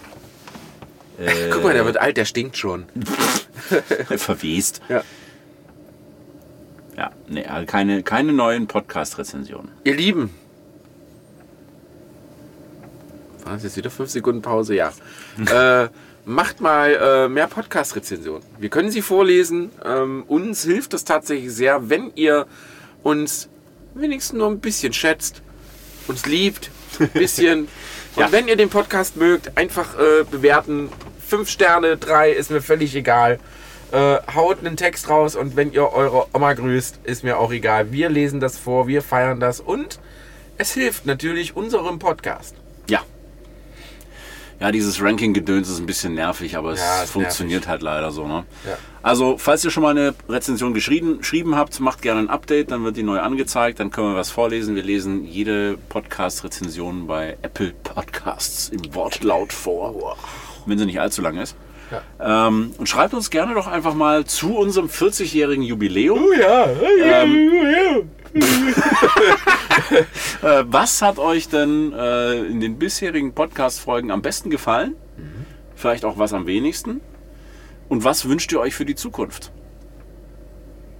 [1.18, 2.86] Äh, Guck mal, der wird alt, der stinkt schon.
[4.16, 4.80] verwest.
[4.88, 5.02] Ja.
[6.96, 9.70] Ja, nee, also keine, keine neuen Podcast-Rezensionen.
[9.84, 10.30] Ihr Lieben.
[13.48, 14.74] War das jetzt wieder 5 Sekunden Pause?
[14.74, 14.92] Ja.
[15.84, 15.88] äh,
[16.26, 18.42] macht mal äh, mehr Podcast-Rezensionen.
[18.58, 19.70] Wir können sie vorlesen.
[19.82, 22.46] Ähm, uns hilft das tatsächlich sehr, wenn ihr
[23.02, 23.48] uns
[23.94, 25.40] wenigstens nur ein bisschen schätzt,
[26.08, 27.60] uns liebt, ein bisschen.
[28.16, 28.32] Und Ja.
[28.32, 30.90] wenn ihr den Podcast mögt, einfach äh, bewerten.
[31.26, 33.38] Fünf Sterne, drei, ist mir völlig egal.
[33.92, 37.92] Äh, haut einen Text raus und wenn ihr eure Oma grüßt, ist mir auch egal.
[37.92, 39.98] Wir lesen das vor, wir feiern das und
[40.58, 42.54] es hilft natürlich unserem Podcast.
[42.90, 43.00] Ja.
[44.60, 48.26] Ja, dieses Ranking-Gedöns ist ein bisschen nervig, aber es Ja, funktioniert halt leider so.
[48.26, 48.44] Ne?
[48.66, 48.76] Ja.
[49.02, 52.82] Also, falls ihr schon mal eine Rezension geschrieben, geschrieben habt, macht gerne ein Update, dann
[52.84, 54.74] wird die neu angezeigt, dann können wir was vorlesen.
[54.74, 60.16] Wir lesen jede Podcast-Rezension bei Apple Podcasts im Wortlaut vor,
[60.66, 61.54] wenn sie nicht allzu lang ist.
[62.20, 66.18] Ähm, und schreibt uns gerne doch einfach mal zu unserem 40-jährigen Jubiläum.
[66.22, 67.97] Oh ja, Äh,
[70.42, 74.94] was hat euch denn äh, in den bisherigen Podcast-Folgen am besten gefallen?
[75.74, 77.00] Vielleicht auch was am wenigsten?
[77.88, 79.52] Und was wünscht ihr euch für die Zukunft?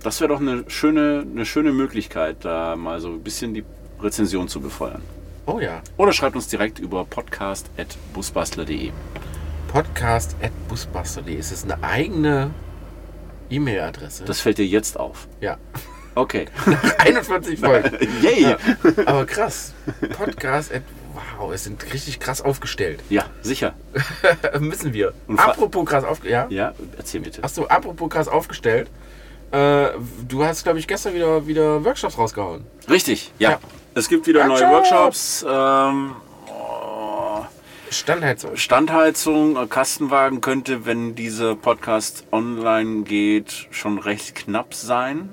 [0.03, 3.65] Das wäre doch eine schöne, eine schöne Möglichkeit, da mal so ein bisschen die
[4.01, 5.03] Rezension zu befeuern.
[5.47, 5.83] Oh ja.
[5.97, 8.93] Oder schreibt uns direkt über podcast.busbastler.de.
[9.67, 11.35] Podcast at busbuster.de.
[11.35, 12.51] Ist es eine eigene
[13.51, 14.25] E-Mail-Adresse?
[14.25, 15.27] Das fällt dir jetzt auf.
[15.41, 15.59] Ja.
[16.19, 16.47] Okay.
[16.99, 17.97] 41 Folgen.
[18.21, 18.43] Yay!
[18.43, 18.57] Ja.
[19.07, 19.73] Aber krass.
[20.17, 20.73] Podcast.
[21.39, 23.01] Wow, es sind richtig krass aufgestellt.
[23.41, 23.75] sicher.
[24.59, 25.15] Müssen wir.
[25.29, 26.51] Und apropos krass aufgestellt.
[26.51, 26.71] Ja?
[26.71, 27.45] Ja, erzähl bitte.
[27.45, 28.91] Achso, apropos krass aufgestellt.
[29.53, 29.91] Äh,
[30.27, 32.65] du hast, glaube ich, gestern wieder, wieder Workshops rausgehauen.
[32.91, 33.53] Richtig, ja.
[33.53, 33.61] Ja.
[33.95, 35.45] Es gibt wieder neue Workshops.
[35.45, 35.47] Workshops.
[35.49, 36.17] Ähm,
[36.49, 37.45] oh,
[37.91, 38.57] Standheizung.
[38.57, 45.31] Standheizung, äh, Kastenwagen könnte, wenn dieser Podcast online geht, schon recht knapp sein.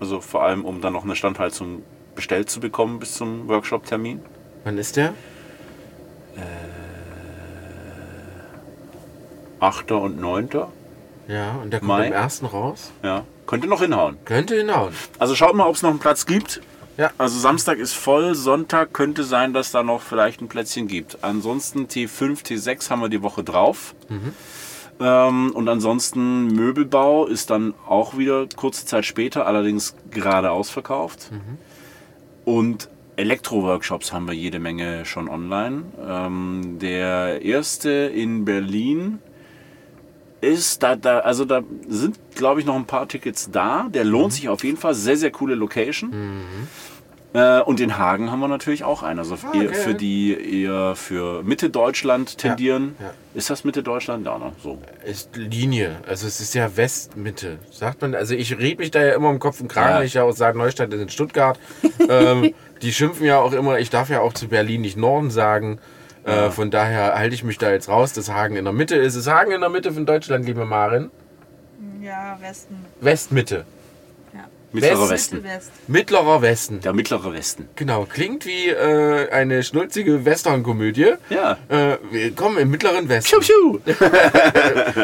[0.00, 1.82] Also vor allem, um dann noch eine Standheizung
[2.14, 4.20] bestellt zu bekommen bis zum Workshop-Termin.
[4.64, 5.14] Wann ist der?
[9.60, 9.90] 8.
[9.92, 10.48] und 9.
[11.26, 12.06] Ja, und der kommt Mai.
[12.06, 12.92] am ersten raus.
[13.02, 14.16] Ja, könnte noch hinhauen.
[14.24, 14.94] Könnte hinhauen.
[15.18, 16.60] Also schaut mal, ob es noch einen Platz gibt.
[16.96, 17.10] Ja.
[17.18, 21.18] Also Samstag ist voll, Sonntag könnte sein, dass da noch vielleicht ein Plätzchen gibt.
[21.22, 23.94] Ansonsten T5, T6 haben wir die Woche drauf.
[25.00, 31.30] Ähm, und ansonsten Möbelbau ist dann auch wieder kurze Zeit später, allerdings gerade ausverkauft.
[32.44, 35.82] Und Elektro-Workshops haben wir jede Menge schon online.
[36.06, 39.18] Ähm, der erste in Berlin
[40.40, 43.88] ist da, da also da sind glaube ich noch ein paar Tickets da.
[43.92, 44.94] Der lohnt sich auf jeden Fall.
[44.94, 46.12] Sehr, sehr coole Location.
[47.34, 49.18] Äh, und in Hagen haben wir natürlich auch einen.
[49.18, 49.68] Also Ah, geil.
[49.74, 52.96] für die eher für Mitte Deutschland tendieren.
[53.00, 53.12] ja.
[53.34, 54.24] Ist das Mitte Deutschland?
[54.24, 54.52] Ja, ne?
[54.62, 54.78] so.
[55.04, 55.96] Ist Linie.
[56.08, 57.58] Also es ist ja Westmitte.
[57.70, 59.96] Sagt man, also ich rede mich da ja immer im Kopf und Kragen, Ja.
[59.98, 61.58] weil ich ja aus Neustadt in Stuttgart.
[62.08, 65.78] ähm, die schimpfen ja auch immer, ich darf ja auch zu Berlin nicht Norden sagen.
[66.24, 69.14] Äh, von daher halte ich mich da jetzt raus, dass Hagen in der Mitte ist.
[69.14, 71.10] Ist Hagen in der Mitte von Deutschland, liebe Marin?
[72.02, 72.76] Ja, Westen.
[73.00, 73.64] Westmitte.
[74.72, 75.42] Mittlerer Westen.
[75.42, 75.44] Westen.
[75.44, 75.70] West.
[75.88, 76.80] Mittlerer Westen.
[76.82, 77.68] Der mittlere Westen.
[77.74, 81.14] Genau, klingt wie äh, eine schnulzige Western-Komödie.
[81.30, 81.56] Ja.
[81.68, 83.40] Äh, willkommen im Mittleren Westen.
[83.40, 83.94] Piu, piu.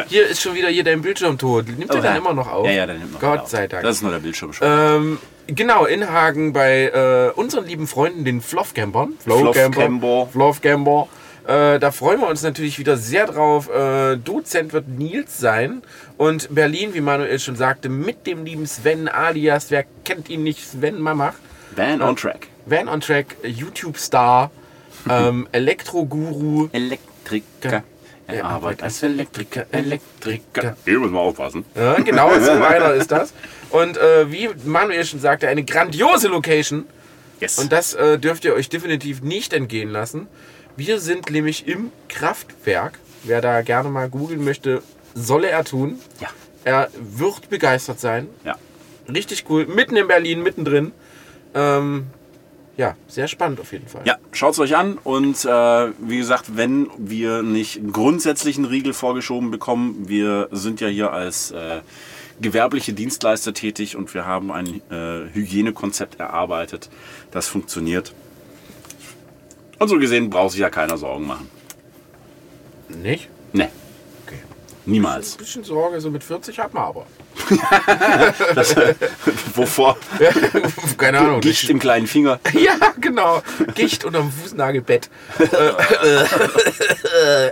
[0.07, 1.65] Hier ist schon wieder hier dein Bildschirm tot.
[1.67, 2.17] Nimmt er Oh, dann ja.
[2.17, 2.65] immer noch auf?
[2.67, 3.49] Ja, ja, dann nimmt man Gott auf.
[3.49, 3.81] sei Dank.
[3.83, 4.67] Das ist nur der Bildschirm schon.
[4.69, 9.13] Ähm, genau, in Hagen bei äh, unseren lieben Freunden, den Fluffcampern.
[9.19, 10.27] Fluffcamper.
[10.31, 11.07] Fluffcamper.
[11.47, 13.69] Äh, da freuen wir uns natürlich wieder sehr drauf.
[13.69, 15.83] Äh, Dozent wird Nils sein.
[16.17, 20.67] Und Berlin, wie Manuel schon sagte, mit dem lieben Sven alias, wer kennt ihn nicht,
[20.67, 21.35] Sven Mamach.
[21.75, 22.47] Van on Track.
[22.65, 24.49] Van on Track, YouTube-Star,
[25.09, 26.69] ähm, Elektro-Guru.
[26.71, 27.83] Elektriker.
[28.27, 30.75] Er arbeitet als Elektriker, Elektriker.
[30.83, 31.63] Hier muss man aufpassen.
[31.75, 33.33] Ja, genau, so einer ist das.
[33.69, 36.85] Und äh, wie Manuel schon sagte, eine grandiose Location.
[37.39, 37.59] Yes.
[37.59, 40.27] Und das äh, dürft ihr euch definitiv nicht entgehen lassen.
[40.77, 42.99] Wir sind nämlich im Kraftwerk.
[43.23, 44.83] Wer da gerne mal googeln möchte,
[45.13, 45.99] solle er tun.
[46.19, 46.29] ja.
[46.63, 48.27] Er wird begeistert sein.
[48.43, 48.55] Ja.
[49.07, 49.67] Richtig cool.
[49.67, 50.93] Mitten in Berlin, mittendrin.
[51.53, 52.07] Ähm,
[52.75, 54.01] ja, sehr spannend auf jeden Fall.
[54.05, 55.47] Ja, schaut es euch an und äh,
[55.99, 61.51] wie gesagt, wenn wir nicht grundsätzlich einen Riegel vorgeschoben bekommen, wir sind ja hier als
[61.51, 61.81] äh,
[62.41, 66.89] gewerbliche Dienstleister tätig und wir haben ein äh, Hygienekonzept erarbeitet,
[67.29, 68.11] das funktioniert.
[69.79, 71.49] Und so gesehen braucht sich ja keiner Sorgen machen.
[72.89, 73.29] Nicht?
[73.53, 73.69] Ne,
[74.25, 74.39] Okay.
[74.85, 75.33] niemals.
[75.33, 77.05] Ein bisschen Sorge, so mit 40 hat man aber.
[79.55, 79.97] Wovor?
[80.97, 81.41] Keine Ahnung.
[81.41, 82.39] Gicht im kleinen Finger.
[82.53, 83.41] Ja, genau.
[83.75, 85.09] Gicht unterm Fußnagelbett.
[85.39, 85.45] Äh,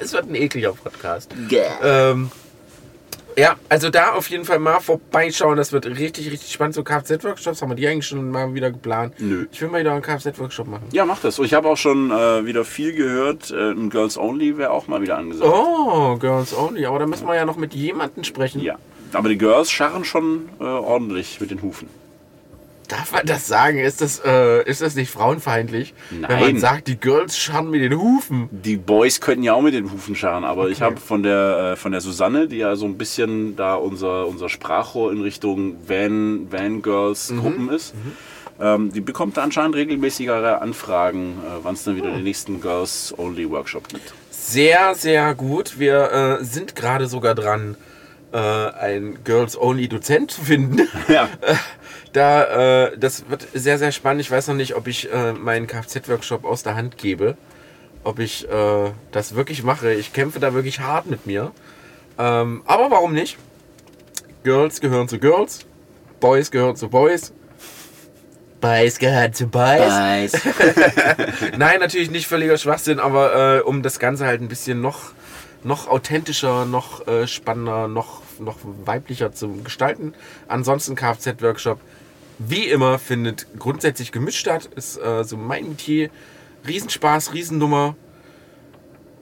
[0.01, 1.31] es wird ein ekliger Podcast.
[1.81, 2.31] Ähm,
[3.37, 5.57] ja, also da auf jeden Fall mal vorbeischauen.
[5.57, 6.75] Das wird richtig, richtig spannend.
[6.75, 9.15] So Kfz-Workshops haben wir die eigentlich schon mal wieder geplant.
[9.19, 9.47] Nö.
[9.51, 10.83] Ich will mal wieder einen Kfz-Workshop machen.
[10.91, 11.39] Ja, mach das.
[11.39, 13.51] Und ich habe auch schon äh, wieder viel gehört.
[13.51, 15.51] Äh, ein Girls Only wäre auch mal wieder angesagt.
[15.51, 16.85] Oh, Girls Only.
[16.85, 18.61] Aber da müssen wir ja noch mit jemandem sprechen.
[18.61, 18.75] Ja.
[19.13, 21.87] Aber die Girls scharren schon äh, ordentlich mit den Hufen.
[22.87, 23.79] Darf man das sagen?
[23.79, 25.93] Ist das, äh, ist das nicht frauenfeindlich?
[26.11, 26.59] Wenn man Nein.
[26.59, 28.49] sagt, die Girls scharren mit den Hufen.
[28.51, 30.85] Die Boys könnten ja auch mit den Hufen scharren, aber ich Okay.
[30.91, 34.49] habe von der, äh, von der Susanne, die ja so ein bisschen da unser, unser
[34.49, 37.39] Sprachrohr in Richtung Van, Van Girls Mhm.
[37.39, 37.93] Gruppen ist,
[38.59, 43.13] ähm, die bekommt da anscheinend regelmäßigere Anfragen, äh, wann es dann wieder den nächsten Girls
[43.17, 44.13] Only Workshop gibt.
[44.29, 45.79] Sehr, sehr gut.
[45.79, 47.75] Wir äh, sind gerade sogar dran,
[48.33, 50.87] äh, einen Girls-Only-Dozent zu finden.
[51.07, 51.29] Ja.
[52.13, 54.21] Da, äh, das wird sehr, sehr spannend.
[54.21, 57.35] Ich weiß noch nicht, ob ich äh, meinen Kfz-Workshop aus der Hand gebe.
[58.03, 59.93] Ob ich äh, das wirklich mache.
[59.93, 61.51] Ich kämpfe da wirklich hart mit mir.
[62.17, 63.37] Ähm, aber warum nicht?
[64.43, 65.65] Girls gehören zu Girls.
[66.19, 67.33] Boys gehören zu Boys.
[68.61, 70.31] Boys gehören zu Boys.
[71.57, 75.11] Nein, natürlich nicht völliger Schwachsinn, aber äh, um das Ganze halt ein bisschen noch,
[75.63, 80.13] noch authentischer, noch äh, spannender, noch, noch weiblicher zu gestalten.
[80.47, 81.79] Ansonsten Kfz-Workshop,
[82.39, 84.69] wie immer, findet grundsätzlich gemischt statt.
[84.75, 86.09] Ist äh, so mein Metier.
[86.67, 87.95] Riesenspaß, Riesennummer.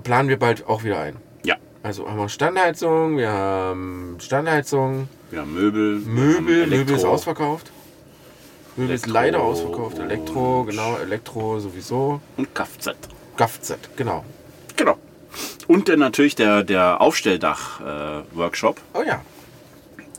[0.04, 1.18] Planen wir bald auch wieder ein.
[1.44, 1.56] Ja.
[1.84, 6.00] Also haben wir Standheizung, wir haben Standheizung, Wir haben Möbel.
[6.00, 7.72] Möbel, haben Möbel ist ausverkauft.
[8.76, 10.00] Möbel ist Elektro leider ausverkauft.
[10.00, 12.22] Elektro, genau, Elektro sowieso.
[12.38, 12.92] Und Kfz.
[13.38, 14.24] Kfz, genau.
[14.76, 14.98] Genau.
[15.68, 18.80] Und dann natürlich der, der Aufstelldach-Workshop.
[18.94, 19.22] Oh ja,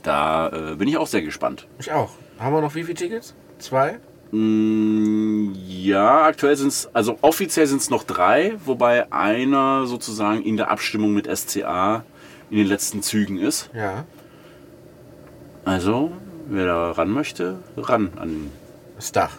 [0.03, 1.67] da äh, bin ich auch sehr gespannt.
[1.79, 2.11] ich auch.
[2.39, 3.33] Haben wir noch wie viele Tickets?
[3.59, 3.99] Zwei?
[4.31, 10.57] Mm, Ja, aktuell sind es, also offiziell sind es noch drei, wobei einer sozusagen in
[10.57, 12.03] der Abstimmung mit SCA
[12.49, 13.69] in den letzten Zügen ist.
[13.75, 14.05] Ja.
[15.65, 16.11] Also,
[16.47, 18.49] wer da ran möchte, ran, an,
[18.95, 19.31] Das Dach.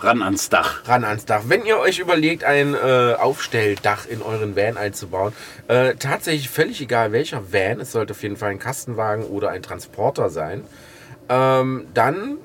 [0.00, 0.88] ran ans Dach.
[0.88, 1.42] Ran ans Dach.
[1.46, 5.32] Wenn ihr euch überlegt, ein äh, Aufstelldach in euren Van einzubauen,
[5.68, 9.62] äh, tatsächlich völlig egal welcher Van, es sollte auf jeden Fall ein Kastenwagen oder ein
[9.62, 10.62] Transporter sein,
[11.28, 12.38] ähm, dann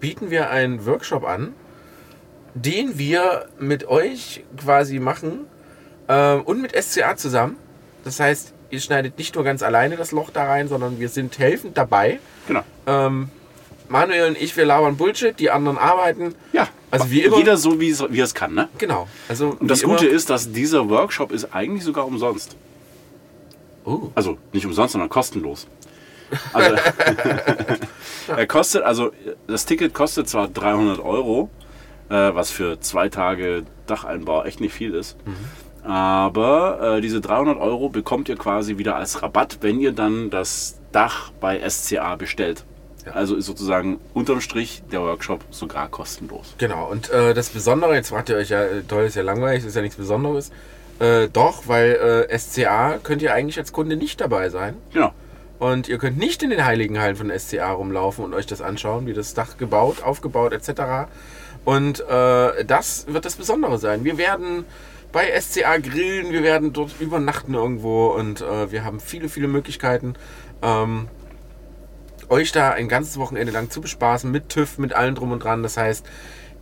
[0.00, 1.54] bieten wir einen Workshop an,
[2.54, 5.46] den wir mit euch quasi machen
[6.08, 7.56] ähm, und mit SCA zusammen.
[8.04, 11.38] Das heißt, ihr schneidet nicht nur ganz alleine das Loch da rein, sondern wir sind
[11.38, 12.20] helfend dabei.
[12.46, 12.62] Genau.
[12.86, 13.28] Ähm,
[13.88, 16.34] Manuel und ich, wir labern Bullshit, die anderen arbeiten.
[16.52, 18.68] Ja, Also wie immer- Jeder so, wie es, wie es kann, ne?
[18.78, 19.08] Genau.
[19.28, 22.56] Also Und das Gute immer- ist, dass dieser Workshop ist eigentlich sogar umsonst.
[23.84, 25.66] Oh, Also nicht umsonst, sondern kostenlos.
[26.52, 26.76] Also,
[28.36, 29.12] er kostet, also
[29.46, 31.50] das Ticket kostet zwar 300 Euro,
[32.08, 35.16] äh, was für zwei Tage Dacheinbau echt nicht viel ist.
[35.82, 40.78] Aber äh, diese 300 Euro bekommt ihr quasi wieder als Rabatt, wenn ihr dann das
[40.92, 42.64] Dach bei SCA bestellt.
[43.04, 43.12] Ja.
[43.12, 46.54] Also ist sozusagen unterm Strich der Workshop sogar kostenlos.
[46.56, 46.88] genau.
[46.90, 49.76] Und äh, das Besondere, jetzt fragt ihr euch ja, äh, toll ist ja langweilig, ist
[49.76, 50.50] ja nichts Besonderes.
[51.00, 54.76] Äh, doch, weil äh, SCA könnt ihr eigentlich als Kunde nicht dabei sein.
[54.92, 55.12] Genau.
[55.64, 59.06] Und ihr könnt nicht in den heiligen Hallen von SCA rumlaufen und euch das anschauen,
[59.06, 61.08] wie das Dach gebaut, aufgebaut etc.
[61.64, 64.04] Und äh, das wird das Besondere sein.
[64.04, 64.66] Wir werden
[65.10, 70.16] bei SCA grillen, wir werden dort übernachten irgendwo und äh, wir haben viele, viele Möglichkeiten,
[70.60, 71.08] ähm,
[72.28, 75.62] euch da ein ganzes Wochenende lang zu bespaßen mit TÜV, mit allem drum und dran.
[75.62, 76.04] Das heißt,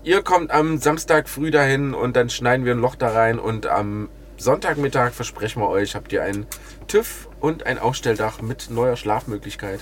[0.05, 3.67] ihr kommt am Samstag früh dahin und dann schneiden wir ein Loch da rein und
[3.67, 4.11] am
[4.43, 6.47] Sonntagmittag, versprechen wir euch, habt ihr ein
[6.89, 9.81] TÜV und ein Aufstelldach mit neuer Schlafmöglichkeit.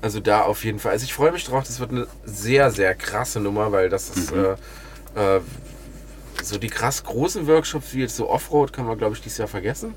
[0.00, 0.92] Also da auf jeden Fall.
[0.92, 4.32] Also ich freue mich drauf, das wird eine sehr, sehr krasse Nummer, weil das ist
[4.34, 4.56] Mhm.
[5.16, 5.40] äh, äh,
[6.42, 9.48] so die krass großen Workshops wie jetzt so Offroad kann man glaube ich dieses Jahr
[9.48, 9.94] vergessen.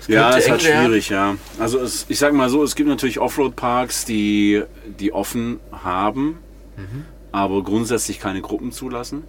[0.00, 1.36] Es Ja, ist halt schwierig, ja.
[1.58, 4.62] Also es, ich sag mal so, es gibt natürlich Offroad-Parks, die,
[4.98, 6.38] die offen haben,
[6.76, 7.04] Mhm.
[7.30, 9.24] aber grundsätzlich keine Gruppen zulassen.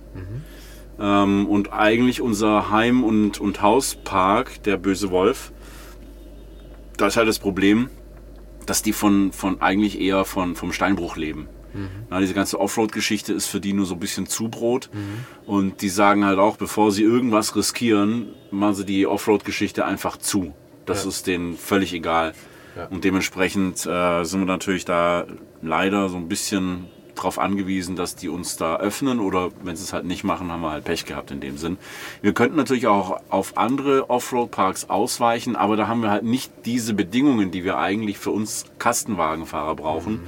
[1.00, 5.52] Ähm, und eigentlich unser Heim- und, und Hauspark, der Böse Wolf,
[6.98, 7.90] da ist halt das Problem,
[8.66, 11.48] dass die von, von eigentlich eher von, vom Steinbruch leben.
[12.12, 14.92] Na, diese ganze Offroad-Geschichte ist für die nur so ein bisschen Zubrot.
[15.48, 20.54] Und die sagen halt auch, bevor sie irgendwas riskieren, machen sie die Offroad-Geschichte einfach zu.
[20.86, 21.10] Das Ja.
[21.10, 22.34] ist denen völlig egal.
[22.78, 22.86] Ja.
[22.90, 25.26] Und dementsprechend äh, sind wir natürlich da
[25.64, 29.94] leider so ein bisschen drauf angewiesen, dass die uns da öffnen oder wenn sie es
[29.94, 31.78] halt nicht machen, haben wir halt Pech gehabt in dem Sinn.
[32.22, 36.94] Wir könnten natürlich auch auf andere Offroad-Parks ausweichen, aber da haben wir halt nicht diese
[36.94, 40.22] Bedingungen, die wir eigentlich für uns Kastenwagenfahrer brauchen.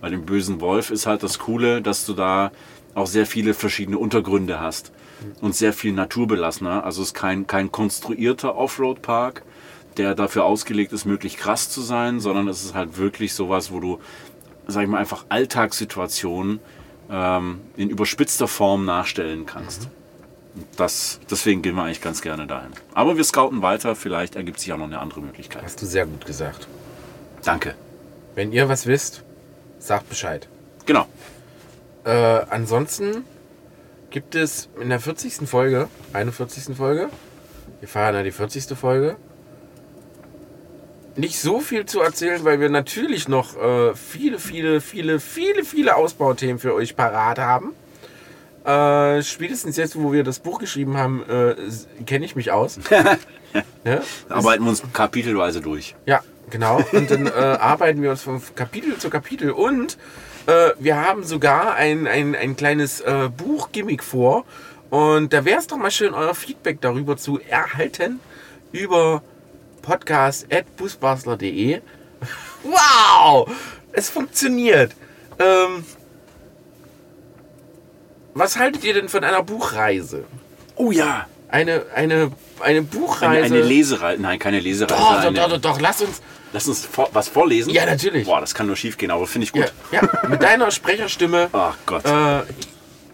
[0.00, 2.50] Bei dem bösen Wolf ist halt das Coole, dass du da
[2.94, 4.92] auch sehr viele verschiedene Untergründe hast
[5.40, 6.84] und sehr viel naturbelassener.
[6.84, 9.44] Also es ist kein, kein konstruierter Offroad-Park,
[9.96, 13.80] der dafür ausgelegt ist, möglichst krass zu sein, sondern es ist halt wirklich sowas, wo
[13.80, 14.00] du,
[14.66, 16.60] sag ich mal, einfach Alltagssituationen
[17.10, 19.88] ähm, in überspitzter Form nachstellen kannst.
[20.54, 22.72] Und Das, deswegen gehen wir eigentlich ganz gerne dahin.
[22.94, 25.62] Aber wir scouten weiter, vielleicht ergibt sich auch noch eine andere Möglichkeit.
[25.62, 26.68] Hast du sehr gut gesagt.
[27.44, 27.74] Danke.
[28.34, 29.24] Wenn ihr was wisst,
[29.78, 30.48] sagt Bescheid.
[30.86, 31.06] Genau.
[32.04, 32.10] Äh,
[32.50, 33.24] ansonsten
[34.10, 35.48] gibt es in der 40.
[35.48, 36.76] Folge, 41.
[36.76, 37.08] Folge,
[37.80, 38.76] wir feiern ja die 40.
[38.76, 39.16] Folge,
[41.16, 45.96] nicht so viel zu erzählen, weil wir natürlich noch äh, viele, viele, viele, viele, viele
[45.96, 47.74] Ausbauthemen für euch parat haben.
[48.64, 51.56] Äh, spätestens jetzt, wo wir das Buch geschrieben haben, äh,
[52.06, 52.78] kenne ich mich aus.
[53.84, 54.00] ja?
[54.28, 55.96] Arbeiten wir uns kapitelweise durch.
[56.06, 56.20] Ja,
[56.50, 56.80] genau.
[56.92, 59.50] Und dann äh, arbeiten wir uns von Kapitel zu Kapitel.
[59.50, 59.98] Und
[60.46, 64.44] äh, wir haben sogar ein, ein, ein kleines äh, Buch-Gimmick vor.
[64.90, 68.20] Und da wäre es doch mal schön, euer Feedback darüber zu erhalten
[68.70, 69.22] über
[69.82, 71.80] podcast.busbasler.de.
[72.64, 73.50] Wow!
[73.92, 74.92] Es funktioniert.
[75.40, 75.84] Ähm,
[78.34, 80.24] was haltet ihr denn von einer Buchreise?
[80.76, 81.26] Oh ja.
[81.48, 83.44] Eine, eine, eine Eine, Buchreise.
[83.46, 84.22] eine Lesereise.
[84.22, 84.94] Nein, keine Lesereise.
[84.94, 86.22] doch, doch, eine, doch, doch, doch, lass uns.
[86.52, 87.70] Lass uns vor, was vorlesen.
[87.70, 88.26] Ja, natürlich.
[88.26, 89.72] Boah, das kann nur schief gehen, aber finde ich Ja, gut.
[89.90, 91.48] ja, mit deiner Sprecherstimme.
[91.52, 92.04] Ach Gott.
[92.04, 92.42] Äh,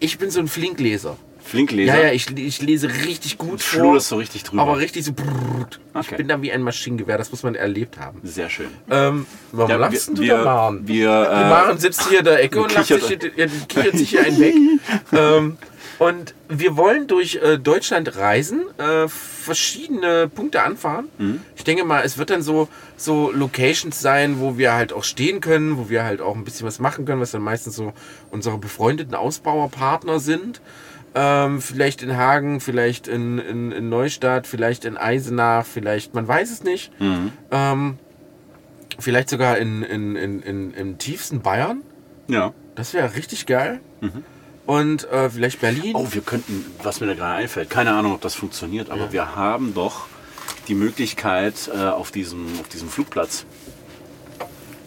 [0.00, 1.16] ich bin so ein Flinkleser.
[1.48, 1.96] Flinkleser.
[1.96, 3.80] Ja, ja, ich, ich lese richtig gut vor.
[3.80, 4.62] Fluderst so richtig drüber.
[4.62, 5.12] aber richtig so.
[5.12, 5.80] brrrt.
[5.94, 6.16] Ich Okay.
[6.16, 8.20] bin da wie ein Maschinengewehr, das muss man erlebt haben.
[8.22, 8.68] Sehr schön.
[8.90, 10.86] Ähm, warum Ja, lachst wir- du wir- da, Maren?
[10.86, 13.96] wir, Die äh, Maren sitzt hier in der Ecke und lacht sich, ja, die kichert
[13.96, 14.54] sich hier einen weg.
[15.12, 15.56] ähm,
[15.98, 21.08] und wir wollen durch äh, Deutschland reisen, äh, verschiedene Punkte anfahren.
[21.18, 21.40] Mhm.
[21.56, 25.40] Ich denke mal, es wird dann so, so Locations sein, wo wir halt auch stehen
[25.40, 27.92] können, wo wir halt auch ein bisschen was machen können, was dann meistens so
[28.30, 30.60] unsere befreundeten Ausbauerpartner sind.
[31.20, 36.48] Ähm, vielleicht in Hagen, vielleicht in, in, in Neustadt, vielleicht in Eisenach, vielleicht, man weiß
[36.52, 36.92] es nicht.
[37.00, 37.32] Mhm.
[37.50, 37.98] Ähm,
[39.00, 41.82] vielleicht sogar in, in, in, in, im tiefsten Bayern.
[42.28, 42.52] Ja.
[42.76, 43.80] Das wäre richtig geil.
[44.64, 45.96] Und äh, vielleicht Berlin.
[45.96, 49.34] Oh, wir könnten, was mir da gerade einfällt, keine Ahnung, ob das funktioniert, aber wir
[49.34, 50.06] haben doch
[50.68, 53.44] die Möglichkeit, äh, auf, diesem, auf diesem Flugplatz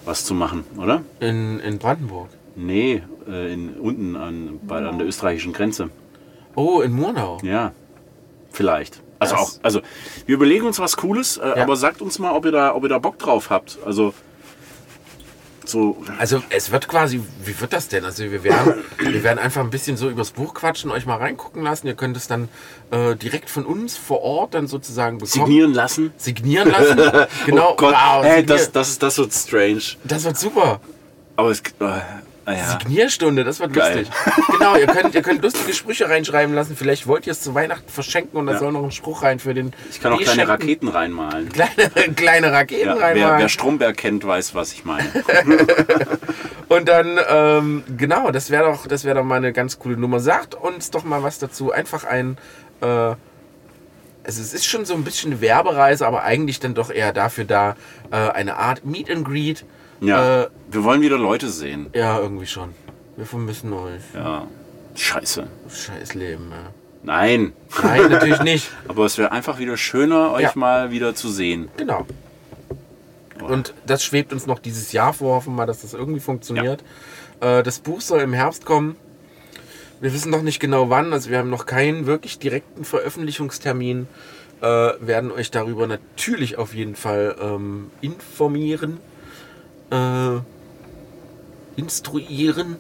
[0.06, 1.02] was zu machen, oder?
[1.20, 2.30] In, in Brandenburg.
[2.56, 5.90] Nee, äh, in, unten an, bei, an der österreichischen Grenze.
[6.56, 7.38] Oh, in Murnau.
[7.44, 7.72] Ja,
[8.52, 9.02] vielleicht.
[9.20, 9.82] Also Das- auch, also
[10.26, 11.56] wir überlegen uns was Cooles, äh, Ja.
[11.64, 13.78] aber sagt uns mal, ob ihr da, ob ihr da Bock drauf habt.
[13.86, 14.14] Also
[15.64, 18.04] so, Also es wird quasi, wie wird das denn?
[18.04, 21.62] Also wir werden, wir werden einfach ein bisschen so übers Buch quatschen, euch mal reingucken
[21.62, 21.86] lassen.
[21.88, 22.50] Ihr könnt es dann
[22.90, 25.32] äh, direkt von uns vor Ort dann sozusagen bekommen.
[25.46, 26.12] signieren lassen.
[26.18, 26.98] Signieren lassen.
[27.46, 27.74] Genau.
[27.74, 29.82] Oh Gott, wow, hey, signier- das, das, das wird strange.
[30.04, 30.82] das wird super.
[31.36, 32.00] Aber es, äh,
[32.46, 32.80] ah ja.
[32.80, 34.00] Signierstunde, das wird Geil.
[34.00, 34.16] lustig.
[34.52, 36.76] Genau, ihr könnt, ihr könnt lustige Sprüche reinschreiben lassen.
[36.76, 38.60] Vielleicht wollt ihr es zu Weihnachten verschenken und da Ja.
[38.60, 39.74] soll noch ein Spruch rein für den.
[39.90, 40.48] Ich kann auch kleine.
[40.48, 41.50] Raketen reinmalen.
[41.50, 43.40] Kleine, kleine Raketen Ja, wer, reinmalen.
[43.40, 45.08] wer Stromberg kennt, weiß, was ich meine.
[46.68, 50.20] Und dann, ähm, genau, das wäre doch, das wäre doch mal eine ganz coole Nummer.
[50.20, 51.72] Sagt uns doch mal was dazu.
[51.72, 52.38] Einfach ein,
[52.82, 53.18] äh, also
[54.24, 57.76] es ist schon so ein bisschen eine Werbereise, aber eigentlich dann doch eher dafür da,
[58.12, 59.66] äh, eine Art Meet and Greet.
[60.02, 61.88] Ja, Äh, wir wollen wieder Leute sehen.
[61.94, 62.74] ja, irgendwie schon.
[63.18, 64.02] Wir vermissen euch.
[64.16, 64.48] Ja.
[64.96, 65.48] Scheiße.
[65.70, 66.72] Scheiß Leben, ja.
[67.04, 67.54] Nein.
[67.82, 68.72] Nein, natürlich nicht.
[68.88, 70.52] Aber es wäre einfach wieder schöner, euch Ja.
[70.56, 71.70] mal wieder zu sehen.
[71.78, 72.06] Genau.
[73.42, 75.36] Und das schwebt uns noch dieses Jahr vor.
[75.36, 76.84] Hoffen wir mal, dass das irgendwie funktioniert.
[77.40, 78.96] Äh, das Buch soll im Herbst kommen.
[80.00, 81.12] Wir wissen noch nicht genau wann.
[81.14, 84.08] Also wir haben noch keinen wirklich direkten Veröffentlichungstermin.
[84.62, 84.66] Äh,
[85.00, 88.98] werden euch darüber natürlich auf jeden Fall ähm, informieren.
[89.92, 90.40] Äh,
[91.76, 92.78] instruieren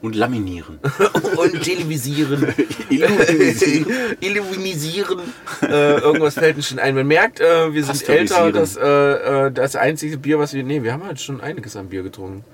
[0.00, 0.78] Und laminieren.
[1.36, 2.46] und televisieren.
[4.20, 5.20] Illuminisieren.
[5.62, 6.94] Äh, irgendwas fällt uns schon ein.
[6.94, 8.52] Man merkt, äh, wir sind älter.
[8.52, 10.62] Das, äh, äh, das einzige Bier, was wir.
[10.62, 12.44] Nee, wir haben halt schon einiges an Bier getrunken.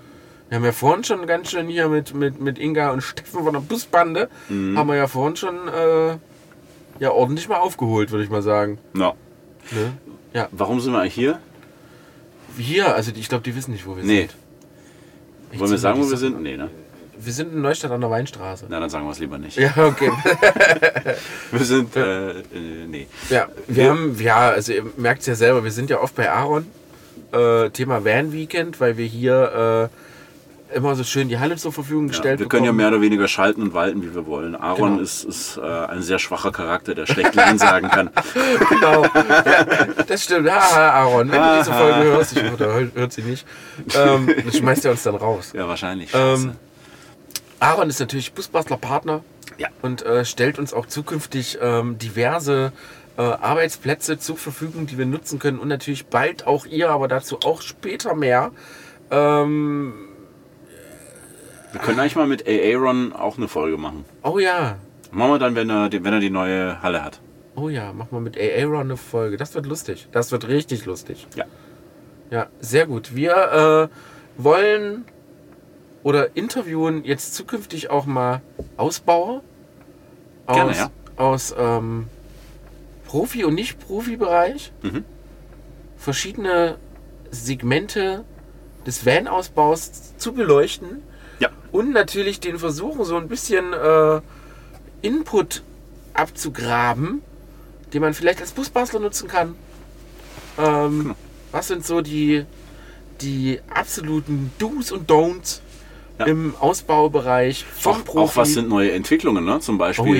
[0.48, 3.52] Wir haben ja vorhin schon ganz schön hier mit, mit, mit Inga und Steffen von
[3.52, 4.78] der Busbande, Mhm.
[4.78, 6.16] haben wir ja vorhin schon äh,
[7.00, 8.78] ja, ordentlich mal aufgeholt, würde ich mal sagen.
[8.92, 9.14] Na,
[9.72, 9.94] Ne?
[10.34, 11.38] Ja, warum sind wir eigentlich hier?
[12.58, 14.20] Hier, also die- ich glaube, die wissen nicht, wo wir Nee.
[14.20, 14.34] sind.
[15.52, 16.30] Ich Wollen wir sagen, wo wir sind?
[16.32, 16.70] Socken Nee, ne?
[17.16, 18.66] Wir sind in Neustadt an der Weinstraße.
[18.68, 19.56] Na, dann sagen wir es lieber nicht.
[19.56, 20.10] Ja, okay.
[21.52, 22.42] Wir sind, äh, äh,
[22.88, 23.06] nee.
[23.30, 26.14] Ja, wir, Wir- haben, ja, also ihr merkt es ja selber, wir sind ja oft
[26.16, 26.66] bei Aaron.
[27.32, 30.03] Äh, Thema Van Weekend, weil wir hier äh,
[30.74, 33.28] immer so schön die Halle zur Verfügung Ja, gestellt wir können ja mehr oder weniger
[33.28, 34.54] schalten und walten, wie wir wollen.
[34.56, 35.02] Aaron Genau.
[35.02, 38.10] ist, ist äh, ein sehr schwacher Charakter, der schlecht Nein sagen kann.
[38.68, 39.04] Genau.
[39.04, 39.64] Ja,
[40.06, 40.50] das stimmt.
[40.50, 43.46] Haha, Aaron, wenn du diese Folge hörst, ich hoffe, hört, sie nicht,
[43.94, 45.52] ähm, dann schmeißt er uns dann raus.
[45.54, 46.10] Ja, wahrscheinlich.
[46.14, 46.52] Ähm.
[47.60, 49.22] Aaron ist natürlich Busbastler Partner
[49.58, 49.68] Ja.
[49.82, 52.72] und äh, stellt uns auch zukünftig ähm, diverse
[53.16, 57.38] äh, Arbeitsplätze zur Verfügung, die wir nutzen können und natürlich bald auch ihr, aber dazu
[57.44, 58.50] auch später mehr.
[59.10, 59.94] Ähm,
[61.74, 64.04] wir können eigentlich mal mit Aaron auch eine Folge machen.
[64.22, 64.76] oh ja,
[65.10, 67.20] Machen wir dann, wenn er, die- wenn er die neue Halle hat.
[67.54, 69.36] oh ja, mach mal mit Aaron eine Folge.
[69.36, 70.08] Das wird lustig.
[70.12, 71.26] Das wird richtig lustig.
[71.36, 71.44] Ja.
[72.30, 73.14] Ja, sehr gut.
[73.14, 75.04] Wir äh, wollen
[76.02, 78.40] oder interviewen jetzt zukünftig auch mal
[78.76, 79.42] Ausbauer
[80.46, 80.90] aus, Gerne, ja.
[81.16, 82.06] aus ähm,
[83.06, 84.72] Profi- und Nicht-Profi-Bereich.
[84.82, 85.04] Mhm.
[85.96, 86.76] Verschiedene
[87.30, 88.24] Segmente
[88.86, 91.02] des Van-Ausbaus zu beleuchten
[91.40, 91.50] Ja.
[91.72, 94.20] und natürlich den versuchen, so ein bisschen äh,
[95.02, 95.62] Input
[96.14, 97.22] abzugraben,
[97.92, 99.54] den man vielleicht als Busbastler nutzen kann.
[100.58, 101.14] Ähm, Genau.
[101.52, 102.44] Was sind so die,
[103.20, 105.60] die absoluten Do's und Don'ts
[106.18, 106.26] Ja.
[106.26, 108.18] im Ausbaubereich vom Auch, Profi?
[108.24, 109.60] auch was sind neue Entwicklungen, ne?
[109.60, 110.14] Zum Beispiel Oh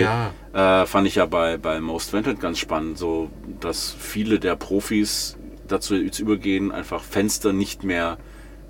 [0.56, 0.82] ja.
[0.82, 5.36] äh, fand ich ja bei, bei Most Wanted ganz spannend, so dass viele der Profis
[5.66, 8.18] dazu jetzt übergehen, einfach Fenster nicht mehr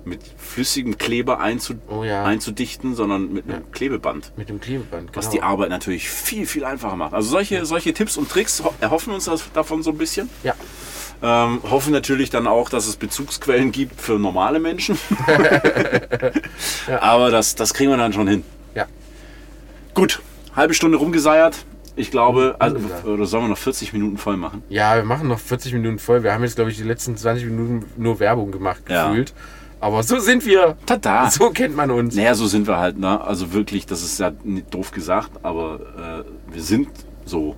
[0.05, 2.23] mit flüssigem Kleber einzu Oh ja.
[2.23, 4.31] einzudichten, sondern mit einem Klebeband.
[4.37, 5.17] Mit dem Klebeband, genau.
[5.17, 7.13] Was die Arbeit natürlich viel, viel einfacher macht.
[7.13, 10.29] Also solche, solche Tipps und Tricks ho- erhoffen uns das davon so ein bisschen.
[10.43, 10.53] Ja.
[11.23, 14.97] Ähm, hoffen natürlich dann auch, dass es Bezugsquellen gibt für normale Menschen.
[16.87, 17.01] Ja.
[17.01, 18.43] Aber das, das kriegen wir dann schon hin.
[18.75, 18.85] Ja.
[19.93, 20.21] Gut,
[20.55, 21.65] halbe Stunde rumgeseiert.
[21.95, 23.05] Ich glaube, also, Wunderbar.
[23.13, 24.63] oder sollen wir noch 40 Minuten voll machen?
[24.69, 26.23] ja, wir machen noch 40 Minuten voll.
[26.23, 29.07] Wir haben jetzt, glaube ich, die letzten 20 Minuten nur Werbung gemacht, Ja.
[29.85, 30.75] Aber so sind wir.
[30.87, 31.29] Tada!
[31.29, 32.15] So kennt man uns.
[32.15, 33.21] Naja, so sind wir halt, ne?
[33.21, 36.87] Also wirklich, das ist ja nicht doof gesagt, aber äh, wir sind
[37.23, 37.55] so,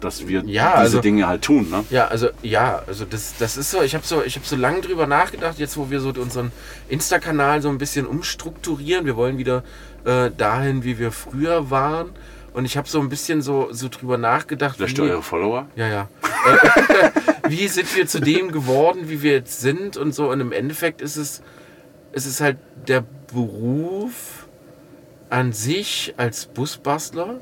[0.00, 1.84] dass wir Ja, diese also- Dinge halt tun, ne?
[1.90, 4.82] Ja, also ja, also das, das ist so, ich habe so, ich habe so lange
[4.82, 6.52] drüber nachgedacht, jetzt wo wir so unseren
[6.88, 9.04] Insta-Kanal so ein bisschen umstrukturieren.
[9.04, 9.64] Wir wollen wieder
[10.04, 12.10] äh, dahin, wie wir früher waren.
[12.52, 14.78] Und ich habe so ein bisschen so, so drüber nachgedacht.
[14.78, 15.66] Löscht wie- ihr eure Follower?
[15.74, 16.08] Ja, ja.
[16.46, 17.10] Äh,
[17.50, 20.30] wie sind wir zu dem geworden, wie wir jetzt sind und so.
[20.30, 21.42] Und im Endeffekt ist es,
[22.14, 24.46] ist es halt der Beruf
[25.30, 27.40] an sich als Busbastler,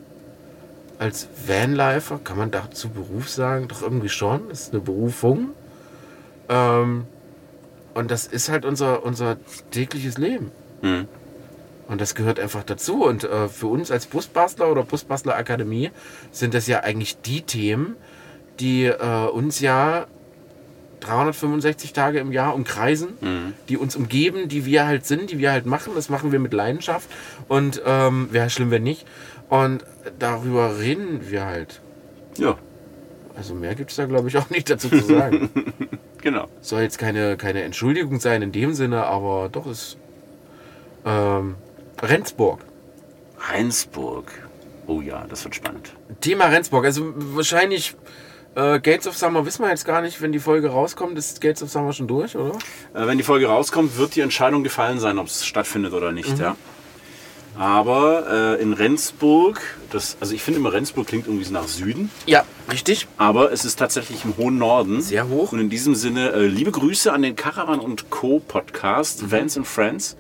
[0.99, 3.69] als Vanlifer, kann man dazu Beruf sagen?
[3.69, 4.49] Doch irgendwie schon.
[4.49, 5.51] Das ist eine Berufung.
[6.49, 7.07] Ähm,
[7.95, 9.37] und das ist halt unser, unser
[9.71, 10.51] tägliches Leben.
[10.81, 11.07] Mhm.
[11.89, 13.05] Und das gehört einfach dazu.
[13.05, 15.91] Und äh, für uns als Busbastler oder Busbastler Akademie
[16.31, 17.97] sind das ja eigentlich die Themen,
[18.61, 20.07] die äh, uns ja
[21.03, 23.53] 365 Tage im Jahr umkreisen, Mhm.
[23.69, 25.93] die uns umgeben, die wir halt sind, die wir halt machen.
[25.95, 27.09] Das machen wir mit Leidenschaft.
[27.49, 29.07] Und ähm, wäre schlimm, wenn nicht.
[29.49, 29.85] Und
[30.19, 31.81] darüber reden wir halt.
[32.39, 32.57] Ja,
[33.37, 35.51] Also mehr gibt es da, glaube ich, auch nicht dazu zu sagen.
[36.23, 36.49] genau.
[36.61, 39.97] Soll jetzt keine, keine Entschuldigung sein in dem Sinne, aber doch ist
[41.05, 41.57] ähm,
[42.01, 42.61] Rendsburg.
[43.49, 44.31] Heinsburg.
[44.87, 45.93] Oh ja, das wird spannend.
[46.21, 46.85] Thema Rendsburg.
[46.85, 47.95] Also wahrscheinlich
[48.55, 51.17] äh, Gates of Summer wissen wir jetzt gar nicht, wenn die Folge rauskommt.
[51.19, 52.57] Ist Gates of Summer schon durch, oder?
[52.95, 56.39] Äh, wenn die Folge rauskommt, wird die Entscheidung gefallen sein, ob es stattfindet oder nicht.
[56.39, 56.57] Ja?
[57.59, 62.11] Aber äh, in Rendsburg, das, also ich finde immer Rendsburg klingt irgendwie so nach Süden,
[62.27, 63.07] Ja, richtig.
[63.19, 65.03] aber es ist tatsächlich im hohen Norden.
[65.03, 65.53] Sehr hoch.
[65.53, 68.41] Und in diesem Sinne, äh, liebe Grüße an den Caravan und Co.
[68.41, 70.17] Podcast, Vans and Friends,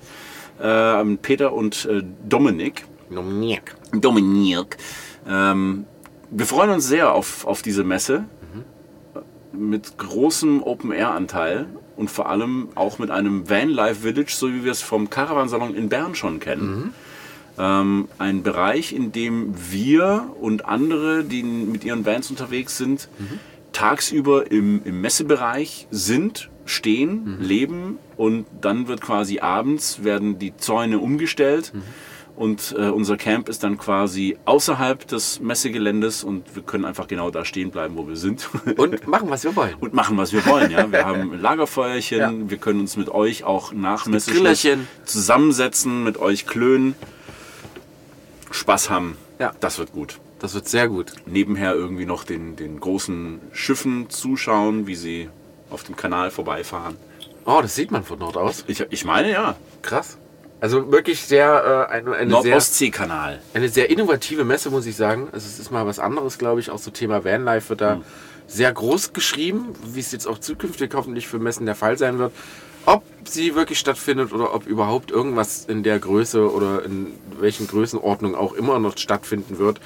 [0.60, 2.84] äh, Peter und äh, Dominik.
[3.08, 3.74] Dominik.
[3.92, 4.76] Dominik.
[5.26, 5.86] Ähm,
[6.32, 8.24] wir freuen uns sehr auf, auf diese Messe.
[9.52, 11.66] Mit großem Open-Air-Anteil
[11.96, 15.90] und vor allem auch mit einem Van-Life Village, so wie wir es vom Caravansalon in
[15.90, 16.94] Bern schon kennen.
[17.58, 23.10] Ähm, ein Bereich, in dem wir und andere, die mit ihren Vans unterwegs sind,
[23.72, 30.98] tagsüber im, im Messebereich sind, stehen, leben und dann wird quasi abends werden die Zäune
[30.98, 31.72] umgestellt
[32.36, 37.30] und äh, unser Camp ist dann quasi außerhalb des Messegeländes und wir können einfach genau
[37.30, 38.48] da stehen bleiben, wo wir sind.
[38.78, 39.74] Und machen, was wir wollen.
[39.80, 40.70] und machen, was wir wollen.
[40.70, 40.90] Ja?
[40.90, 42.32] Wir haben Lagerfeuerchen, Ja.
[42.34, 44.88] wir können uns mit euch auch nach Grillerchen.
[45.04, 46.94] zusammensetzen, mit euch klönen,
[48.50, 49.16] Spaß haben.
[49.38, 49.52] Ja.
[49.60, 50.18] Das wird gut.
[50.38, 51.12] Das wird sehr gut.
[51.26, 55.28] Nebenher irgendwie noch den, den großen Schiffen zuschauen, wie sie
[55.70, 56.96] auf dem Kanal vorbeifahren.
[57.44, 58.64] Oh, das sieht man von dort aus.
[58.68, 60.16] Ich, ich meine ja, Krass.
[60.62, 63.40] Also wirklich sehr, äh, eine, eine, sehr, Nordostsee-Kanal.
[63.52, 65.26] eine sehr innovative Messe, muss ich sagen.
[65.32, 66.70] Also es ist mal was anderes, glaube ich.
[66.70, 68.00] Auch so Thema Vanlife wird da
[68.46, 72.32] sehr groß geschrieben, wie es jetzt auch zukünftig hoffentlich für Messen der Fall sein wird.
[72.86, 77.08] Ob sie wirklich stattfindet oder ob überhaupt irgendwas in der Größe oder in
[77.40, 79.80] welchen Größenordnungen auch immer noch stattfinden wird,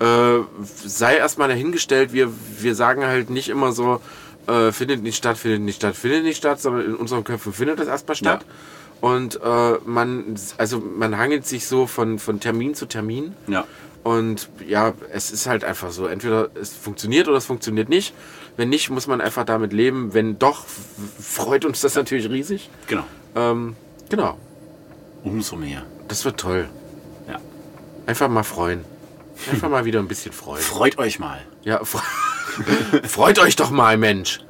[0.00, 0.42] äh,
[0.84, 2.12] sei erstmal dahingestellt.
[2.12, 4.00] Wir, wir sagen halt nicht immer so,
[4.48, 7.78] äh, findet nicht statt, findet nicht statt, findet nicht statt, sondern in unseren Köpfen findet
[7.78, 8.44] das erstmal statt.
[9.00, 13.34] Und äh, man, also man hangelt sich so von, von Termin zu Termin.
[13.46, 13.64] Ja.
[14.02, 16.06] Und ja, es ist halt einfach so.
[16.06, 18.14] Entweder es funktioniert oder es funktioniert nicht.
[18.56, 20.14] Wenn nicht, muss man einfach damit leben.
[20.14, 20.64] Wenn doch,
[21.20, 22.70] freut uns das natürlich riesig.
[22.86, 23.04] Genau.
[23.34, 23.76] Ähm,
[24.08, 24.38] genau,
[25.24, 25.82] Umso mehr.
[26.08, 26.68] das wird toll.
[27.28, 27.40] Ja.
[28.06, 28.84] Einfach mal freuen.
[29.50, 30.62] Einfach mal wieder ein bisschen freuen.
[30.62, 31.40] Freut euch mal.
[31.64, 32.00] Ja, fre
[33.06, 34.40] freut euch doch mal, Mensch.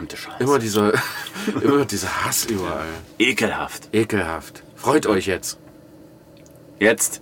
[0.00, 0.42] Verdammte Scheiße.
[0.42, 0.92] Immer dieser,
[1.62, 2.86] immer dieser Hass überall.
[3.18, 3.88] Ekelhaft.
[3.92, 4.62] Ekelhaft.
[4.76, 5.58] Freut euch jetzt.
[6.78, 7.20] Jetzt.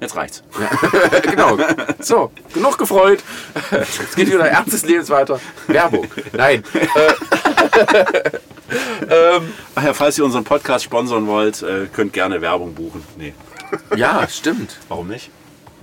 [0.00, 0.42] Jetzt reicht's.
[1.22, 1.56] genau.
[2.00, 3.22] So, genug gefreut.
[3.70, 5.40] Jetzt geht wieder Ernst des Lebens weiter.
[5.66, 6.06] Werbung.
[6.32, 6.62] Nein.
[9.74, 13.02] Ach ja, falls ihr unseren Podcast sponsern wollt, äh, könnt gerne Werbung buchen.
[13.16, 13.32] Nee.
[13.96, 14.76] Ja, stimmt.
[14.88, 15.30] Warum nicht?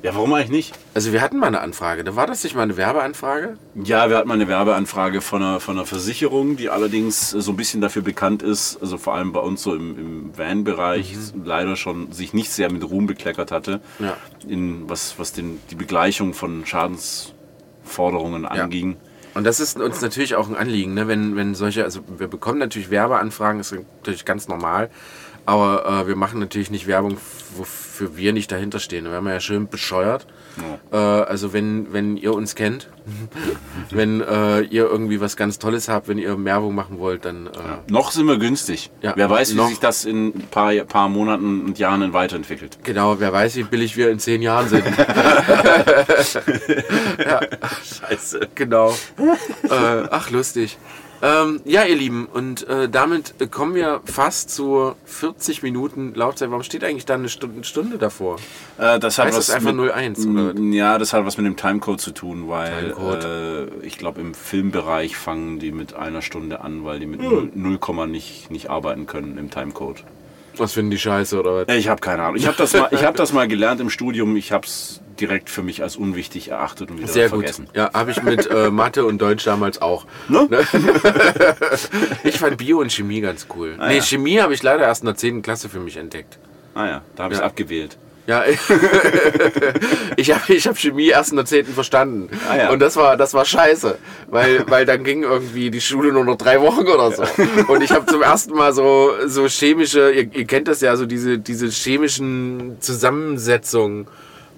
[0.04, 0.74] Ja, warum eigentlich nicht?
[0.96, 2.04] Also wir hatten mal eine Anfrage.
[2.04, 3.58] Da war das nicht mal eine Werbeanfrage?
[3.76, 7.56] Ja, wir hatten mal eine Werbeanfrage von einer, von einer Versicherung, die allerdings so ein
[7.56, 12.12] bisschen dafür bekannt ist, also vor allem bei uns so im, im Van-Bereich, leider schon
[12.12, 14.18] sich nicht sehr mit Ruhm bekleckert hatte, Ja.
[14.48, 18.98] in, was, was den, die Begleichung von Schadensforderungen anging.
[19.36, 21.08] Und das ist uns natürlich auch ein Anliegen, ne?
[21.08, 24.90] wenn, wenn solche, also wir bekommen natürlich Werbeanfragen, ist natürlich ganz normal,
[25.46, 27.18] aber äh, wir machen natürlich nicht Werbung,
[27.56, 29.06] wofür wir nicht dahinter stehen.
[29.06, 30.28] Da wären wir ja schön bescheuert.
[30.92, 32.90] Äh, also wenn, wenn ihr uns kennt,
[33.92, 37.52] wenn äh, ihr irgendwie was ganz Tolles habt, wenn ihr Werbung machen wollt, dann äh,
[37.90, 38.92] Noch sind wir günstig.
[39.02, 39.70] Ja, Wer weiß, wie noch.
[39.70, 42.80] sich das in ein paar, paar Monaten und Jahren weiterentwickelt.
[42.84, 44.84] genau, wer weiß, wie billig wir in zehn Jahren sind.
[47.84, 48.50] Scheiße.
[48.56, 48.92] Genau.
[49.70, 50.78] äh, ach, lustig.
[51.24, 56.50] Ähm, ja, ihr Lieben, und äh, damit kommen wir fast zu 40 Minuten Laufzeit.
[56.50, 58.38] Warum steht eigentlich da eine Stunde, Stunde davor?
[58.80, 60.60] Äh, das hat Heißt was das einfach mit, 01, oder?
[60.60, 62.96] Ja, das hat was mit dem Timecode zu tun, weil
[63.84, 67.52] äh, ich glaube im Filmbereich fangen die mit einer Stunde an, weil die mit Hm.
[67.54, 70.04] 0, 0, nicht, nicht arbeiten können im Timecode.
[70.58, 71.68] Was finden die Scheiße, oder was?
[71.68, 72.36] Äh, Ich habe keine Ahnung.
[72.36, 74.36] Ich habe das, mal- ich hab das mal gelernt im Studium.
[74.36, 77.66] Ich habe es direkt für mich als unwichtig erachtet und wieder Sehr vergessen.
[77.66, 77.76] gut.
[77.76, 80.06] Ja, habe ich mit äh, Mathe und Deutsch damals auch.
[80.28, 80.48] Ne?
[82.24, 83.76] Ich fand Bio und Chemie ganz cool.
[83.80, 84.02] Ah, nee, ja.
[84.04, 85.42] Chemie habe ich leider erst in der 10.
[85.42, 86.38] Klasse für mich entdeckt.
[86.74, 87.98] Ah ja, da habe ich es abgewählt.
[88.32, 88.46] Ja,
[90.16, 91.66] ich habe ich hab Chemie erst in der 10.
[91.66, 92.30] verstanden.
[92.50, 92.70] Ah, ja.
[92.72, 93.98] Und das war, das war scheiße.
[94.30, 97.24] Weil, weil dann ging irgendwie die Schule nur noch drei Wochen oder so.
[97.68, 101.06] Und ich habe zum ersten Mal so, so chemische, ihr, ihr kennt das ja, so
[101.06, 104.08] diese, diese chemischen Zusammensetzungen.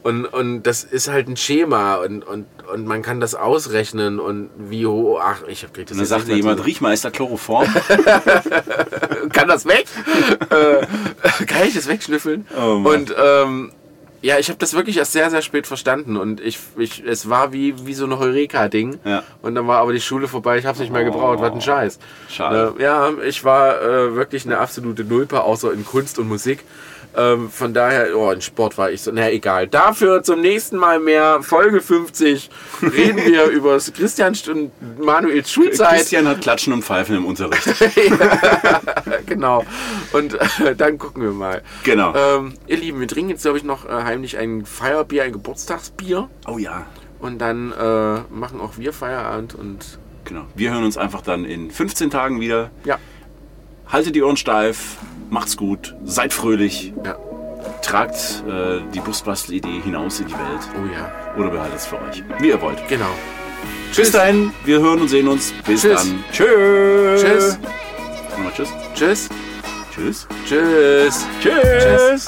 [0.04, 4.50] Und, und das ist halt ein Schema und, und, und man kann das ausrechnen und
[4.58, 5.20] wie hoch.
[5.24, 6.66] Ach, ich hab krieg das Und dann sagte nicht mehr jemand, zusammen.
[6.66, 7.68] Riechmeister Chloroform.
[9.32, 9.86] kann das weg?
[10.50, 12.46] äh, kann ich das wegschnüffeln?
[12.58, 13.72] Oh und ähm,
[14.24, 17.52] ja, ich habe das wirklich erst sehr, sehr spät verstanden und ich, ich es war
[17.52, 19.00] wie, wie so ein Heureka-Ding.
[19.04, 19.24] Ja.
[19.42, 21.60] Und dann war aber die Schule vorbei, ich habe es nicht mehr gebraucht, was ein
[21.60, 22.00] Scheiß.
[22.30, 22.74] Schade.
[22.78, 26.64] Äh, ja, ich war äh, wirklich eine absolute Nulpe, außer in Kunst und Musik.
[27.16, 29.68] Ähm, von daher, oh, in Sport war ich so, na egal.
[29.68, 31.42] Dafür zum nächsten Mal mehr.
[31.44, 32.50] Folge 50
[32.82, 35.98] reden wir über Christian und Manuels Schulzeit.
[35.98, 37.64] Christian hat Klatschen und Pfeifen im Unterricht.
[39.26, 39.64] genau.
[40.12, 41.62] Und äh, dann gucken wir mal.
[41.84, 42.14] Genau.
[42.16, 46.30] Ähm, ihr Lieben, wir trinken jetzt, glaube ich, noch äh, heimlich ein Feierbier, ein Geburtstagsbier.
[46.48, 46.86] Oh ja.
[47.20, 50.46] Und dann äh, machen auch wir Feierabend und Genau.
[50.56, 52.72] Wir hören uns einfach dann in 15 Tagen wieder.
[52.86, 52.98] ja.
[53.86, 54.98] Haltet die Ohren steif,
[55.34, 57.16] macht's gut, seid fröhlich, Ja.
[57.82, 61.12] tragt äh, die Busbastel-Idee hinaus in die Welt Oh ja.
[61.38, 62.88] oder behaltet es für euch, wie ihr wollt.
[62.88, 63.10] Genau.
[63.96, 65.52] Bis dahin, wir hören und sehen uns.
[65.66, 66.02] Bis Tschüss.
[66.04, 66.24] dann.
[66.32, 67.22] Tschüss.
[67.22, 67.60] Tschüss.
[68.32, 68.70] Nochmal tschüss.
[68.96, 69.30] Tschüss.
[69.96, 70.28] Tschüss.
[70.48, 71.26] Tschüss.
[71.42, 72.28] Tschüss.